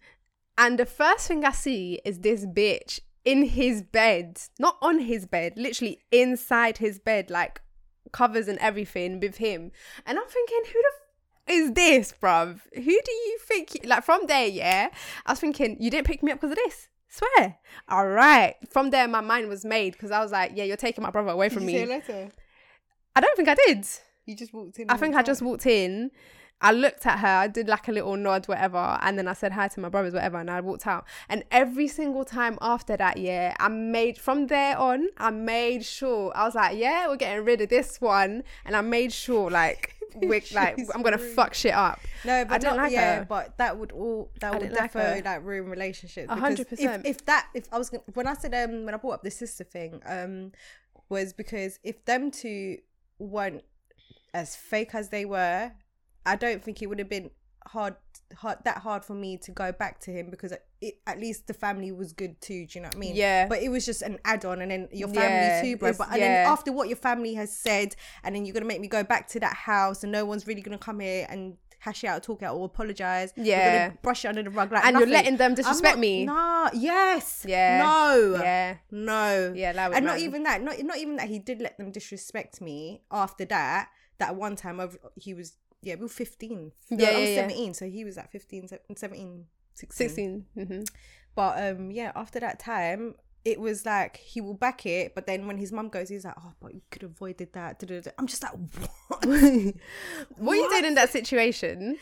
[0.57, 5.25] and the first thing I see is this bitch in his bed, not on his
[5.25, 7.61] bed, literally inside his bed, like
[8.11, 9.71] covers and everything with him.
[10.05, 10.91] And I'm thinking, who the
[11.53, 12.59] f- is this, bruv?
[12.73, 13.75] Who do you think?
[13.75, 14.89] you- Like from there, yeah,
[15.25, 16.87] I was thinking, you didn't pick me up because of this.
[17.09, 17.57] Swear.
[17.89, 18.55] All right.
[18.69, 21.29] From there, my mind was made because I was like, yeah, you're taking my brother
[21.31, 21.73] away from me.
[21.73, 22.31] say hello to?
[23.15, 23.85] I don't think I did.
[24.25, 24.89] You just walked in.
[24.89, 26.11] I think I just walked in.
[26.63, 29.51] I looked at her, I did like a little nod, whatever, and then I said
[29.51, 31.05] hi to my brothers, whatever, and I walked out.
[31.27, 36.31] And every single time after that, yeah, I made from there on, I made sure
[36.35, 39.95] I was like, yeah, we're getting rid of this one, and I made sure like
[40.15, 41.33] we're like I'm gonna rude.
[41.35, 41.99] fuck shit up.
[42.25, 43.25] No, but I didn't not, like yeah, her.
[43.25, 46.29] but that would all that I would didn't like definitely like ruin relationships.
[46.31, 47.07] Hundred if- percent.
[47.07, 49.31] If that, if I was gonna, when I said um when I brought up the
[49.31, 50.51] sister thing, um,
[51.09, 52.77] was because if them two
[53.17, 53.63] weren't
[54.33, 55.71] as fake as they were,
[56.25, 57.31] I don't think it would have been
[57.67, 57.95] hard
[58.37, 61.53] hard that hard for me to go back to him because it, at least the
[61.53, 62.65] family was good too.
[62.65, 63.15] Do you know what I mean?
[63.15, 63.47] Yeah.
[63.47, 65.93] But it was just an add on, and then your family Yeah, too, bro.
[65.97, 66.43] But and yeah.
[66.43, 69.27] then after what your family has said, and then you're gonna make me go back
[69.29, 72.41] to that house, and no one's really gonna come here and hash it out, talk
[72.41, 73.33] it out, or apologize.
[73.35, 73.89] We're Yeah.
[74.03, 76.25] brush it under the rug like And you're letting them disrespect not- me.
[76.25, 76.69] Nah.
[76.73, 77.43] Yes.
[77.47, 77.79] Yeah.
[77.83, 78.37] No.
[78.39, 78.75] Yeah.
[78.91, 79.53] No.
[79.55, 80.61] Yeah, and not even that.
[80.61, 81.27] Not not even that.
[81.27, 83.89] He did let them disrespect me after that.
[84.21, 86.71] That one time, of he was yeah, we were 15.
[86.89, 87.41] Yeah, I was yeah, yeah.
[87.41, 90.09] 17, so he was at 15, 17, 16.
[90.09, 90.45] 16.
[90.55, 90.83] hmm
[91.35, 95.47] But um, yeah, after that time, it was like he will back it, but then
[95.47, 97.81] when his mum goes, he's like, "Oh, but you could have avoided that."
[98.19, 99.25] I'm just like, "What?
[100.37, 101.97] What are you doing in that situation?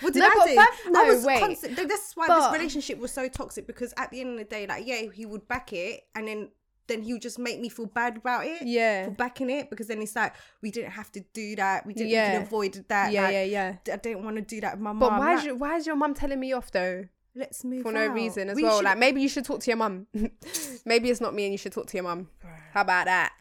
[0.00, 0.54] What did No, I do?
[0.54, 1.40] fam- no, I was wait.
[1.40, 1.76] constant.
[1.76, 4.66] That's why But- this relationship was so toxic because at the end of the day,
[4.66, 6.48] like, yeah, he would back it, and then
[6.90, 8.62] then he would just make me feel bad about it.
[8.62, 9.06] Yeah.
[9.06, 11.86] For backing it because then it's like we didn't have to do that.
[11.86, 12.10] We didn't.
[12.10, 12.42] Yeah.
[12.42, 13.12] avoid that.
[13.12, 13.76] Yeah, like, yeah, yeah.
[13.92, 14.98] I didn't want to do that with my mum.
[15.00, 17.04] But why like, is your, why is your mum telling me off though?
[17.36, 18.12] let's move For no out.
[18.14, 18.78] reason as We well.
[18.78, 20.08] should- Like maybe you should talk to your mum.
[20.84, 22.28] maybe it's not me and you should talk to your mum.
[22.74, 23.32] How about that?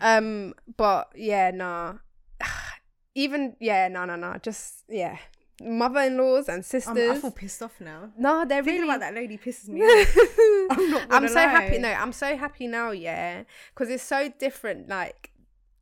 [0.00, 1.94] Um, but yeah, nah.
[3.14, 4.36] Even yeah, no, no, no.
[4.42, 5.18] Just yeah,
[5.62, 6.96] mother-in-laws and sisters.
[6.98, 7.10] I'm.
[7.16, 8.10] I feel pissed off now.
[8.18, 8.94] no, they're Thinking really.
[8.96, 10.16] about that lady pisses me off.
[10.78, 11.72] I'm not I'm so happy.
[11.78, 11.78] lie.
[11.78, 12.90] No, I'm so happy now.
[12.90, 14.88] Yeah, because it's so different.
[14.88, 15.30] Like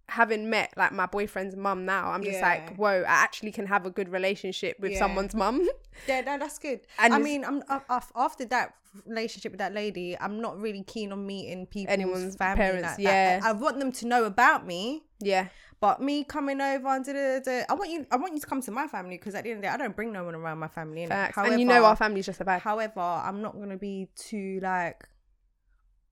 [0.09, 2.47] having met like my boyfriend's mum now, I'm just Yeah.
[2.49, 4.99] like, whoa, I actually can have a good relationship with Yeah.
[4.99, 5.67] someone's mum.
[6.09, 6.81] Yeah, no, that's good.
[6.99, 8.75] And I mean, I'm uh, af- after that
[9.07, 12.57] relationship with that lady, I'm not really keen on meeting people's Anyone's family.
[12.63, 13.41] parents, like yeah.
[13.45, 15.49] I, I want them to know about me, yeah,
[15.83, 18.07] but me coming over and da, da, da, I want you.
[18.09, 19.75] I want you to come to my family because at the end of the day,
[19.75, 21.05] I don't bring no one around my family.
[21.07, 21.37] facts.
[21.37, 22.63] and you know our family's just a bad.
[22.63, 25.09] However, I'm not gonna be too like.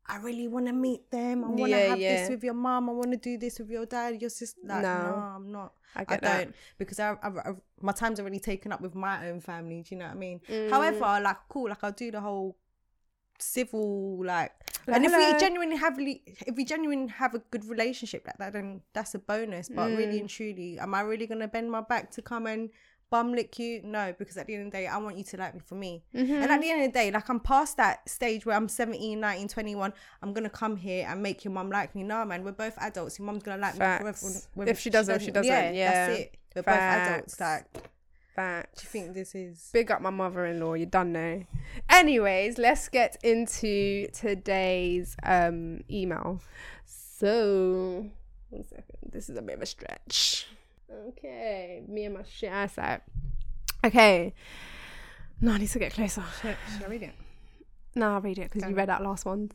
[0.07, 1.45] I really want to meet them.
[1.45, 2.17] I want to Yeah, have yeah.
[2.23, 2.91] this with your mom.
[2.91, 4.59] I want to do this with your dad, your sister.
[4.65, 4.99] Like, No.
[5.03, 5.73] no, I'm not.
[5.95, 6.39] I I, get that.
[6.47, 9.83] don't because I, I, I, my time's already taken up with my own family.
[9.83, 10.41] Do you know what I mean?
[10.49, 10.71] Mm.
[10.71, 12.57] However, like cool, like I'll do the whole
[13.43, 14.53] civil like,
[14.87, 18.53] Like, and if we genuinely have if we genuinely have a good relationship like that,
[18.53, 19.69] then that's a bonus.
[19.69, 20.21] But really Mm.
[20.21, 22.71] and truly, am I really gonna bend my back to come and
[23.11, 23.83] bum lick you?
[23.83, 25.75] No, because at the end of the day, I want you to like me for
[25.75, 26.05] me.
[26.15, 26.33] Mm-hmm.
[26.33, 29.19] And at the end of the day, like I'm past that stage where I'm 17,
[29.21, 29.93] 19, 21.
[30.23, 32.03] I'm gonna come here and make your mum like me.
[32.03, 33.19] No, man, we're both adults.
[33.19, 34.23] Your mum's gonna like Facts.
[34.25, 34.71] me forever.
[34.71, 35.71] If she does or she doesn't, yeah.
[35.73, 36.37] yeah, that's it.
[36.55, 37.35] We're both adults.
[37.37, 37.75] Facts.
[37.75, 37.85] Like,
[38.41, 38.83] Facts.
[38.83, 39.71] do you think this is?
[39.73, 40.75] Big up my mother-in-law.
[40.75, 41.45] You done know.
[41.89, 46.41] Anyways, let's get into today's um email.
[46.87, 48.07] So,
[48.51, 49.13] one second.
[49.13, 50.47] This is a bit of a stretch.
[51.09, 53.03] Okay, me and my shit eyesight.
[53.85, 54.35] Okay.
[55.41, 56.23] No, I need to get closer.
[56.45, 57.15] I read it?
[57.97, 59.51] No, I'll read it because you read that last one.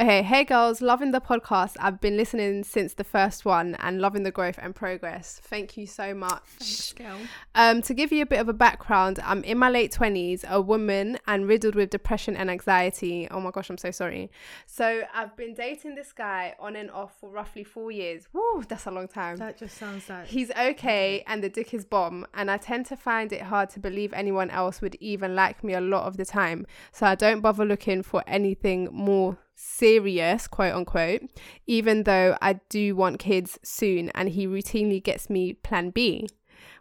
[0.00, 1.76] Okay, hey girls, loving the podcast.
[1.78, 5.40] I've been listening since the first one and loving the growth and progress.
[5.44, 6.96] Thank you so much.
[6.96, 7.16] girl.
[7.54, 10.60] Um, to give you a bit of a background, I'm in my late 20s, a
[10.60, 13.28] woman, and riddled with depression and anxiety.
[13.30, 14.32] Oh my gosh, I'm so sorry.
[14.66, 18.26] So, I've been dating this guy on and off for roughly four years.
[18.32, 19.36] Woo, that's a long time.
[19.36, 20.26] That just sounds like.
[20.26, 23.78] He's okay and the dick is bomb, and I tend to find it hard to
[23.78, 26.66] believe anyone else would even like me a lot of the time.
[26.90, 31.22] So I don't bother looking for anything more serious, quote unquote,
[31.66, 36.28] even though I do want kids soon, and he routinely gets me plan B.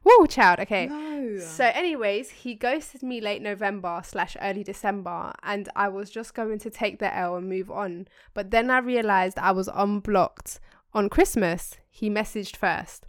[0.04, 0.60] Whoa, child.
[0.60, 0.86] Okay.
[0.86, 1.40] No.
[1.40, 6.60] So, anyways, he ghosted me late November slash early December, and I was just going
[6.60, 8.08] to take the L and move on.
[8.34, 10.60] But then I realized I was unblocked
[10.94, 11.78] on Christmas.
[11.90, 13.08] He messaged first.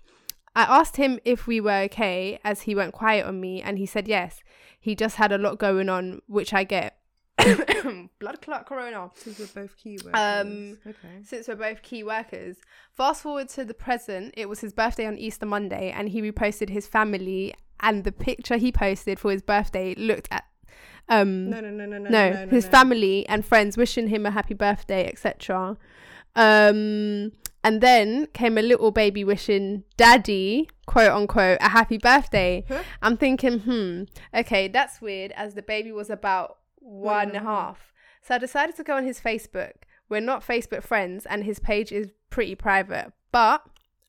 [0.54, 3.84] I asked him if we were okay, as he went quiet on me, and he
[3.84, 4.40] said yes.
[4.80, 6.95] He just had a lot going on, which I get.
[8.18, 10.18] Blood clot corona Because we're both key words.
[10.18, 11.22] Um, okay.
[11.24, 12.56] since we're both key workers.
[12.92, 16.70] Fast forward to the present, it was his birthday on Easter Monday, and he reposted
[16.70, 20.44] his family, and the picture he posted for his birthday looked at
[21.08, 22.70] um No, no, no, no, no, no, no, no, his no.
[22.70, 25.76] family and friends wishing him a happy birthday, etc.
[26.34, 32.64] Um, and then came a little baby wishing daddy, quote unquote, a happy birthday.
[32.68, 32.82] Huh?
[33.02, 34.02] I'm thinking, hmm,
[34.34, 37.42] okay, that's weird, as the baby was about one and Mhm.
[37.42, 37.92] half.
[38.22, 39.72] So I decided to go on his Facebook.
[40.08, 43.62] We're not Facebook friends, and his page is pretty private, but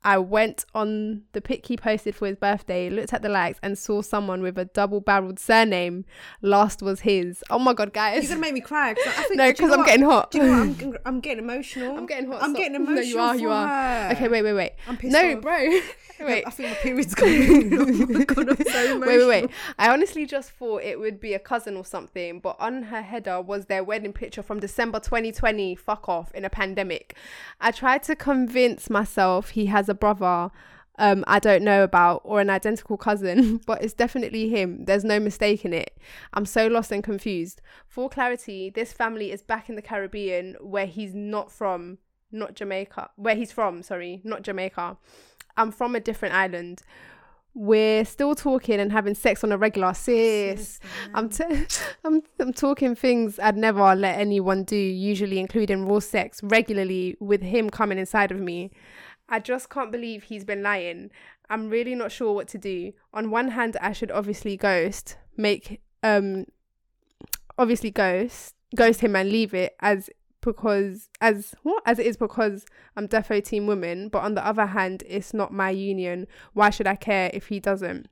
[0.08, 3.78] I went on the pic he posted for his birthday, looked at the likes, and
[3.78, 6.06] saw someone with a double barreled surname.
[6.42, 7.44] Last was his.
[7.50, 8.24] Oh my god, guys.
[8.24, 8.94] You're gonna make me cry.
[8.94, 9.86] 'cause I think, no, you because know I'm what?
[9.88, 10.32] getting hot.
[10.32, 10.60] Do you know what?
[10.62, 11.98] I'm, I'm getting emotional.
[11.98, 12.42] I'm getting hot.
[12.42, 12.58] I'm stop.
[12.58, 12.98] getting emotional.
[12.98, 13.36] No, you are.
[13.36, 13.68] You are.
[13.68, 14.10] her.
[14.14, 14.72] Okay, wait, wait, wait.
[14.88, 15.42] I'm pissed No, off.
[15.42, 15.58] bro.
[16.22, 16.44] wait.
[16.48, 17.74] I think oh my period's coming.
[18.18, 19.00] oh god, I'm so emotional.
[19.02, 19.52] Wait, wait, wait.
[19.78, 23.42] I honestly just thought it would be a cousin or something, but on her header
[23.42, 25.76] was their wedding picture from December 2020.
[25.76, 27.16] Fuck off in a pandemic.
[27.60, 30.52] I tried to convince myself he has a brother
[31.00, 34.86] um, I don't know about or an identical cousin, but it's definitely him.
[34.86, 35.98] There's no mistaking it.
[36.34, 37.62] I'm so lost and confused.
[37.88, 42.00] For clarity, this family is back in the Caribbean where he's not from,
[42.32, 43.12] not Jamaica.
[43.16, 44.98] Where he's from, sorry, not Jamaica.
[45.56, 46.82] I'm from a different island.
[47.54, 50.80] We're still talking and having sex on a regular, sis.
[51.16, 51.44] I'm, t-
[52.04, 57.42] I'm I'm talking things I'd never let anyone do, usually including raw sex regularly with
[57.42, 58.72] him coming inside of me.
[59.30, 61.12] I just can't believe he's been lying.
[61.50, 62.94] I'm really not sure what to do.
[63.14, 66.46] On one hand, I should obviously ghost, make um
[67.58, 70.10] obviously ghost ghost him and leave it as
[70.42, 74.68] because as what as it is because I'm defo team woman, but on the other
[74.68, 76.28] hand, it's not my union.
[76.54, 78.08] Why should I care if he doesn't?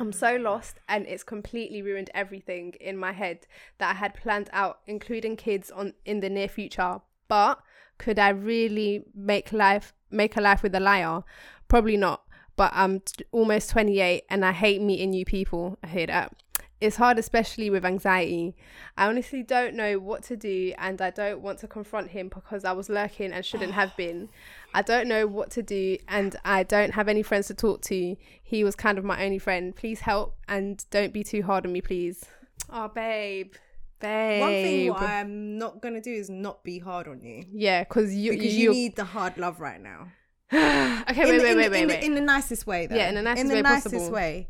[0.00, 3.46] I'm so lost and it's completely ruined everything in my head
[3.78, 7.00] that I had planned out, including kids on in the near future.
[7.28, 7.60] But
[7.98, 11.22] could I really make life make a life with a liar?
[11.68, 12.22] Probably not.
[12.54, 15.78] But I'm t- almost 28 and I hate meeting new people.
[15.82, 16.34] I hear that.
[16.82, 18.56] It's hard, especially with anxiety.
[18.96, 22.64] I honestly don't know what to do, and I don't want to confront him because
[22.64, 24.28] I was lurking and shouldn't have been.
[24.74, 28.16] I don't know what to do, and I don't have any friends to talk to.
[28.42, 29.76] He was kind of my only friend.
[29.76, 32.24] Please help, and don't be too hard on me, please.
[32.68, 33.54] Oh, babe,
[34.02, 34.40] babe.
[34.40, 38.14] One thing what I'm not gonna do is not be hard on you yeah, because
[38.14, 40.08] you because you, you, need the hard love right now.
[40.52, 42.04] okay, In wait, the- wait, wait, the- wait, in the- wait.
[42.04, 42.96] in the nicest way, though.
[42.96, 44.14] Yeah, in the nicest in the way nicest possible.
[44.14, 44.48] way.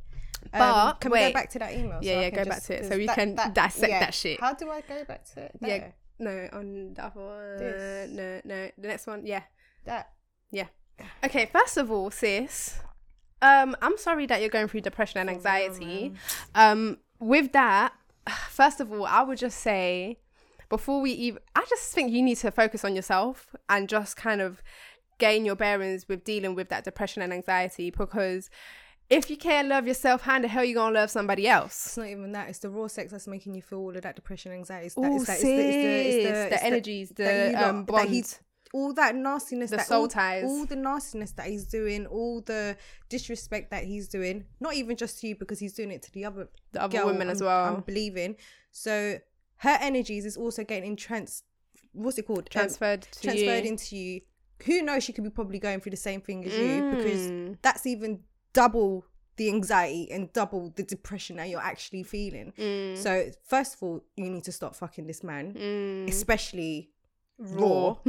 [0.53, 2.01] Um, But, can we go back to that email?
[2.03, 4.41] Yeah, I yeah, can go back to it so we can dissect that shit.
[4.41, 5.53] How do I go back to it?
[5.61, 5.88] Yeah.
[6.19, 7.59] No, on the other one.
[7.59, 8.11] This.
[8.11, 9.25] No, no, the next one.
[9.25, 9.43] Yeah.
[9.85, 10.11] That.
[10.51, 10.67] Yeah.
[11.25, 12.79] Okay, first of all, sis,
[13.41, 16.12] um, I'm sorry that you're going through depression and anxiety.
[16.55, 17.93] Um, with that,
[18.48, 20.18] first of all, I would just say
[20.68, 24.40] before we even, I just think you need to focus on yourself and just kind
[24.40, 24.62] of
[25.18, 28.48] gain your bearings with dealing with that depression and anxiety because
[29.11, 31.87] if you can't love yourself, how the hell you gonna love somebody else?
[31.87, 32.48] It's not even that.
[32.48, 34.87] It's the raw sex that's making you feel all of that depression, and anxiety.
[34.87, 37.08] It's that, Oh, it's that, it's, the, it's the, it's the, the, it's the- energies,
[37.11, 38.40] the that lot- um, that he- bonds.
[38.72, 40.44] All that nastiness, The that soul all, ties.
[40.44, 42.76] all the nastiness that he's doing, all the
[43.11, 46.24] disrespect that he's doing, not even just to you because he's doing it to the
[46.24, 47.74] other The other women as well.
[47.74, 48.37] I'm believing.
[48.70, 49.18] So
[49.56, 51.42] her energies is also getting trans.
[51.92, 52.40] What's it called?
[52.40, 53.70] Um, transferred to transferred you.
[53.70, 54.20] into you.
[54.64, 55.04] Who knows?
[55.04, 57.58] She could be probably going through the same thing as you because Mm.
[57.62, 58.20] that's even
[58.54, 59.04] double
[59.37, 62.52] the anxiety and double the depression that you're actually feeling.
[62.58, 62.96] Mm.
[62.96, 66.08] So first of all, you need to stop fucking this man, Mm.
[66.08, 66.90] especially
[67.38, 67.96] raw.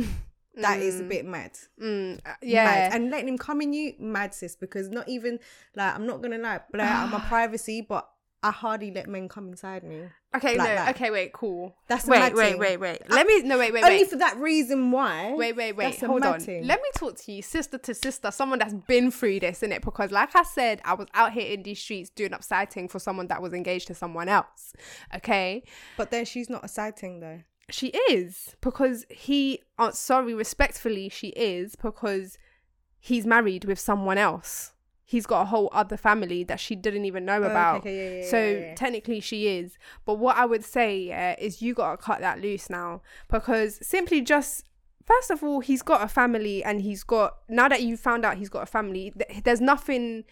[0.55, 1.09] That is a Mm.
[1.09, 1.51] bit mad.
[1.81, 2.65] Mm, uh, yeah.
[2.65, 2.93] Mad.
[2.93, 5.39] And letting him come in you, mad sis, because not even
[5.75, 8.07] like I'm not gonna lie, blur out my privacy, but
[8.45, 10.03] I hardly let men come inside me.
[10.35, 10.75] okay, like no.
[10.75, 10.95] that.
[10.95, 11.77] Okay, wait, cool.
[11.87, 13.01] That's wait, wait, wait, wait.
[13.09, 13.41] Let me.
[13.43, 14.09] No, wait, wait, Only wait.
[14.09, 15.33] for that reason why.
[15.33, 15.91] Wait, wait, wait.
[15.91, 16.39] That's a Hold on.
[16.41, 16.67] thing.
[16.67, 19.81] Let me talk to you, sister to sister, someone that's been through this, innit?
[19.81, 22.99] Because, like I said, I was out here in these streets doing up sighting for
[22.99, 24.73] someone that was engaged to someone else.
[25.15, 25.63] Okay,
[25.95, 27.39] But then she's not a sighting though.
[27.69, 29.61] She is because he.
[29.77, 32.37] Uh, sorry, respectfully, she is because
[32.99, 34.71] he's married with someone else.
[35.05, 37.81] He's got a whole other family that she didn't even know Oh, about.
[37.81, 39.77] okay, yeah, yeah, so yeah, technically she is.
[40.05, 44.21] But what I would say yeah, is you gotta cut that loose now because simply
[44.21, 44.63] just
[45.05, 48.37] first of all he's got a family and he's got now that you found out
[48.37, 50.23] he's got a family th- there's nothing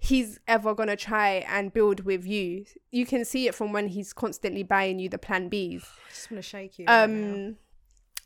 [0.00, 2.64] he's ever gonna try and build with you.
[2.90, 5.82] You can see it from when he's constantly buying you the plan Bs.
[6.06, 6.86] I just want to shake you.
[6.86, 7.04] right.
[7.04, 7.56] Um,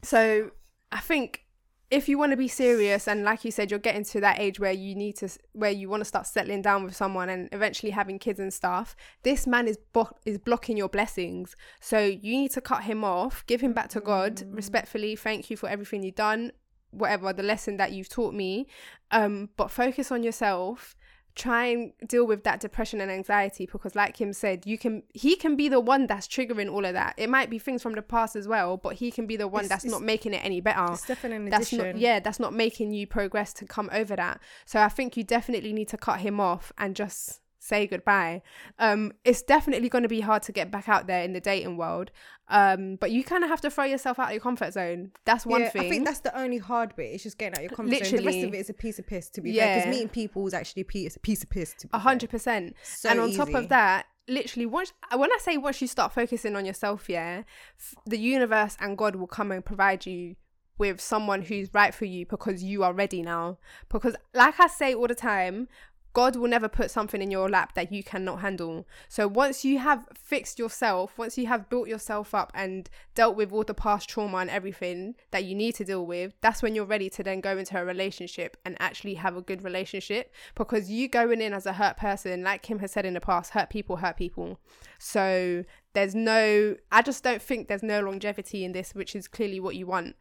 [0.03, 0.53] so
[0.93, 1.45] I think
[1.91, 4.59] if you want to be serious and like you said, you're getting to that age
[4.59, 7.91] where you need to, where you want to start settling down with someone and eventually
[7.91, 8.95] having kids and stuff.
[9.23, 13.45] This man is bo- is blocking your blessings, so you need to cut him off,
[13.47, 15.17] give him back to God respectfully.
[15.17, 16.53] Thank you for everything you've done,
[16.91, 18.69] whatever the lesson that you've taught me.
[19.11, 20.97] Um, but focus on yourself
[21.37, 25.35] try and deal with that depression and anxiety because like Kim said you can he
[25.35, 27.15] can be the one that's triggering all of that.
[27.17, 29.65] It might be things from the past as well but he can be the one
[29.65, 30.93] It's- that's it's- not making it any better.
[30.93, 31.93] it's definitely an that's addition.
[31.95, 34.41] not yeah that's not making you progress to come over that.
[34.65, 38.43] So i think you definitely need to cut him off and just say goodbye
[38.79, 41.77] um it's definitely going to be hard to get back out there in the dating
[41.77, 42.11] world
[42.49, 45.47] um but you kind of have to throw yourself out of your comfort zone that's
[45.47, 47.13] one yeah, thing I think that's the only hard bit.
[47.13, 48.19] It's just getting out of your comfort zone.
[48.19, 49.67] The rest of it is a piece of piss, to be fair.
[49.67, 49.79] Yeah.
[49.79, 52.31] Because meeting people is actually a piece, a piece of piss, to be A hundred
[52.31, 52.75] percent.
[52.83, 56.57] So and on top of that, literally, once when I say once you start focusing
[56.57, 57.43] on yourself, yeah,
[57.79, 60.37] f- the universe and God will come and provide you
[60.77, 63.59] with someone who's right for you because you are ready now.
[63.89, 65.69] Because, like I say all the time.
[66.15, 68.87] God will never put something in your lap that you cannot handle.
[69.09, 73.53] So once you have fixed yourself, once you have built yourself up and dealt with
[73.53, 76.85] all the past trauma and everything that you need to deal with, that's when you're
[76.85, 80.33] ready to then go into a relationship and actually have a good relationship.
[80.55, 83.51] Because you going in as a hurt person, like Kim has said in the past,
[83.51, 84.61] hurt people hurt people.
[85.01, 85.65] So
[85.95, 89.75] there's no, I just don't think there's no longevity in this, which is clearly what
[89.75, 90.15] you want.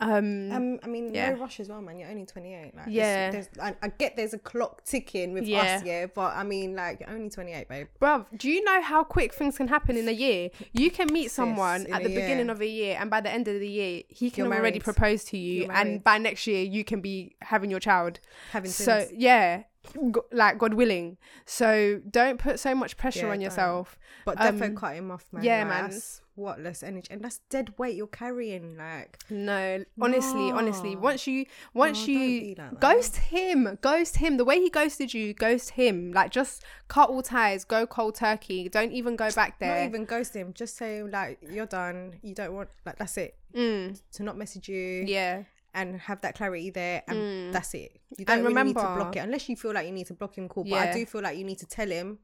[0.00, 1.30] Um, Um, I mean, Yeah.
[1.34, 1.96] no rush as well, man.
[1.98, 2.74] You're only 28.
[2.74, 3.30] Like, Yeah.
[3.30, 5.76] There's, I, I get there's a clock ticking with Yeah.
[5.76, 6.06] us, yeah.
[6.06, 7.86] But I mean, like, you're only 28, babe.
[8.00, 10.50] Bruv, do you know how quick things can happen in a year?
[10.72, 13.60] You can meet someone at the beginning of a year, and by the end of
[13.60, 14.84] the year, he can You're already married.
[14.84, 18.18] propose to you, and by next year, you can be having your child.
[18.50, 19.12] Having So twins.
[19.14, 19.62] yeah,
[20.10, 21.16] go- like God willing.
[21.46, 23.42] So don't put so much pressure Yeah, on don't.
[23.42, 23.98] yourself.
[24.24, 25.44] But um, definitely cut him off, man.
[25.44, 25.90] yeah, like, man.
[25.90, 28.76] That's what less energy, and that's dead weight you're carrying.
[28.76, 34.36] Like, No, honestly, honestly, once you once No, you like ghost him, ghost him.
[34.36, 36.12] The way he ghosted you, ghost him.
[36.12, 38.68] Like just cut all ties, go cold turkey.
[38.68, 39.80] Don't even go back there.
[39.80, 40.52] not even ghost him.
[40.54, 42.14] Just say like you're done.
[42.22, 43.36] You don't want like that's it.
[43.54, 45.42] Mm, To not message you yeah.
[45.74, 47.52] and have that clarity there, and Mm.
[47.52, 47.98] that's it.
[48.16, 50.36] You don't really need to block it unless you feel like you need to block
[50.36, 50.48] him.
[50.48, 50.90] Cool, but Yeah.
[50.90, 52.18] I do feel like you need to tell him.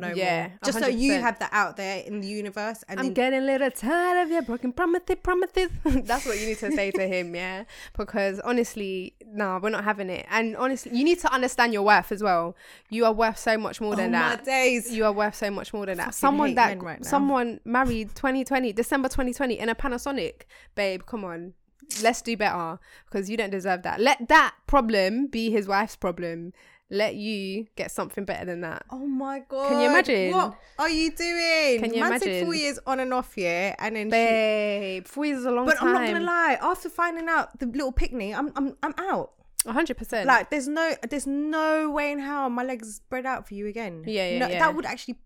[0.00, 0.58] No Yeah, more.
[0.64, 3.42] Just so you have that out there in the universe, and I'm then getting a
[3.42, 5.70] little tired of your broken promises, promises.
[5.84, 7.64] That's what you need to say to him, yeah.
[7.96, 10.26] Because honestly, no, we're not having it.
[10.30, 12.56] And honestly, you need to understand your worth as well.
[12.90, 14.44] You are worth so much more oh than my that.
[14.44, 14.92] days.
[14.92, 16.14] You are worth so much more than that.
[16.14, 21.02] Someone that right someone married 2020, December 2020 in a pandemic, babe.
[21.06, 21.54] Come on,
[22.02, 24.00] let's do better because you don't deserve that.
[24.00, 26.52] Let that problem be his wife's problem.
[26.94, 28.84] Let you get something better than that.
[28.90, 29.68] Oh my god!
[29.70, 30.32] Can you imagine?
[30.32, 31.80] What are you doing?
[31.80, 32.44] Can you Man said imagine?
[32.46, 34.06] four years on and off, yeah, and then.
[34.06, 35.88] she- Babe, four years is a long but time.
[35.88, 36.58] I'm not gonna lie.
[36.62, 39.32] After finding out the little picnic, I'm I'm I'm out.
[39.66, 40.26] hundred percent.
[40.28, 44.04] Like, there's no there's no way in how my legs spread out for you again.
[44.06, 44.58] Yeah, yeah, no, yeah.
[44.60, 45.18] That would actually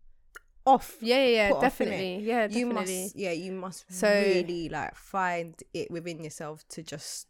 [0.65, 0.97] off.
[1.01, 1.69] yeah, yeah, yeah, put off, innit?
[1.69, 2.15] definitely.
[2.25, 3.03] Yeah, You definitely.
[3.05, 7.27] must, yeah, you must So- really like find it within yourself to just.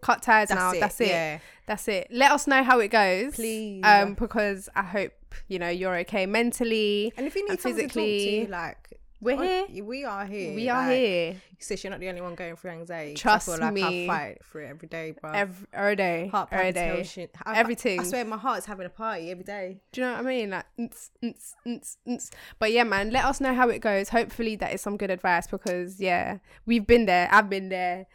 [0.00, 0.72] Cut ties That's now.
[0.72, 0.80] it.
[0.80, 1.08] That's it.
[1.08, 1.38] Yeah.
[1.66, 2.08] That's it.
[2.10, 3.82] Let us know how it goes, Please.
[3.84, 5.12] Um, because I hope
[5.48, 7.12] you know you're okay mentally.
[7.16, 9.84] And if you need someone to talk physically, to, like we're oh, here.
[9.84, 10.54] We are here.
[10.54, 13.14] We are like, here Sis, you're not the only one going through anxiety.
[13.14, 14.04] Trust I feel like me.
[14.04, 15.30] I fight through it every day, bro.
[15.30, 17.28] every, every day, Heart every day.
[17.44, 18.00] I, Everything.
[18.00, 19.80] I swear, my heart's having a party every day.
[19.92, 20.50] Do you know what I mean?
[20.50, 22.30] Like, nts, nts, nts, nts.
[22.58, 24.08] but yeah, man, let us know how it goes.
[24.08, 27.28] Hopefully, that is some good advice because yeah, we've been there.
[27.30, 28.06] I've been there.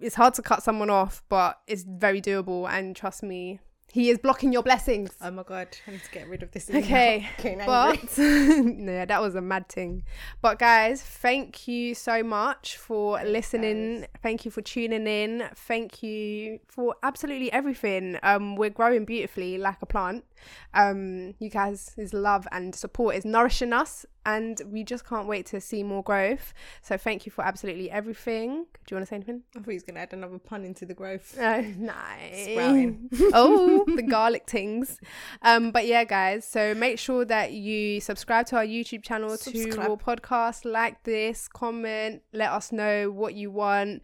[0.00, 2.68] It's hard to cut someone off, but it's very doable.
[2.68, 3.60] And trust me,
[3.94, 5.12] he is blocking your blessings.
[5.22, 6.68] Oh my god, I need to get rid of this.
[6.68, 7.28] Okay,
[7.64, 10.02] but no, that was a mad thing.
[10.42, 14.06] But guys, thank you so much for listening.
[14.20, 15.48] Thank you for tuning in.
[15.54, 18.18] Thank you for absolutely everything.
[18.24, 20.24] Um, we're growing beautifully like a plant.
[20.72, 25.46] Um, you guys' his love and support is nourishing us, and we just can't wait
[25.46, 26.54] to see more growth.
[26.82, 28.66] So thank you for absolutely everything.
[28.86, 29.42] Do you want to say anything?
[29.54, 31.36] I thought he was gonna add another pun into the growth.
[31.38, 32.50] Oh, nice.
[32.50, 33.10] Sprouting.
[33.32, 34.98] oh, the garlic things.
[35.42, 36.46] Um, but yeah, guys.
[36.46, 40.64] So make sure that you subscribe to our YouTube channel, to our Podcast.
[40.64, 44.02] Like this, comment, let us know what you want.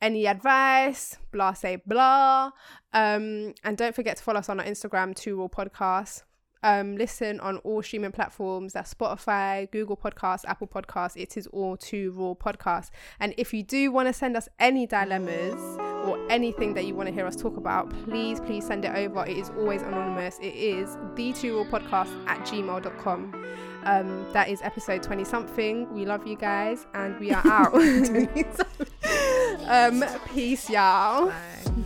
[0.00, 2.52] Any advice, blah, say blah.
[2.92, 6.22] Um, and don't forget to follow us on our Instagram, Two Raw Podcast.
[6.62, 8.72] Um, listen on all streaming platforms.
[8.72, 11.16] That's Spotify, Google Podcasts, Apple Podcasts.
[11.16, 12.90] It is all Two Raw Podcast.
[13.20, 15.60] And if you do want to send us any dilemmas
[16.06, 19.24] or anything that you want to hear us talk about, please, please send it over.
[19.26, 20.38] It is always anonymous.
[20.40, 23.46] It is the Two Raw Podcast at gmail.com.
[23.84, 25.92] Um, that is episode 20 something.
[25.92, 27.74] We love you guys and we are out.
[29.66, 31.26] um, peace, y'all.
[31.26, 31.84] Bye.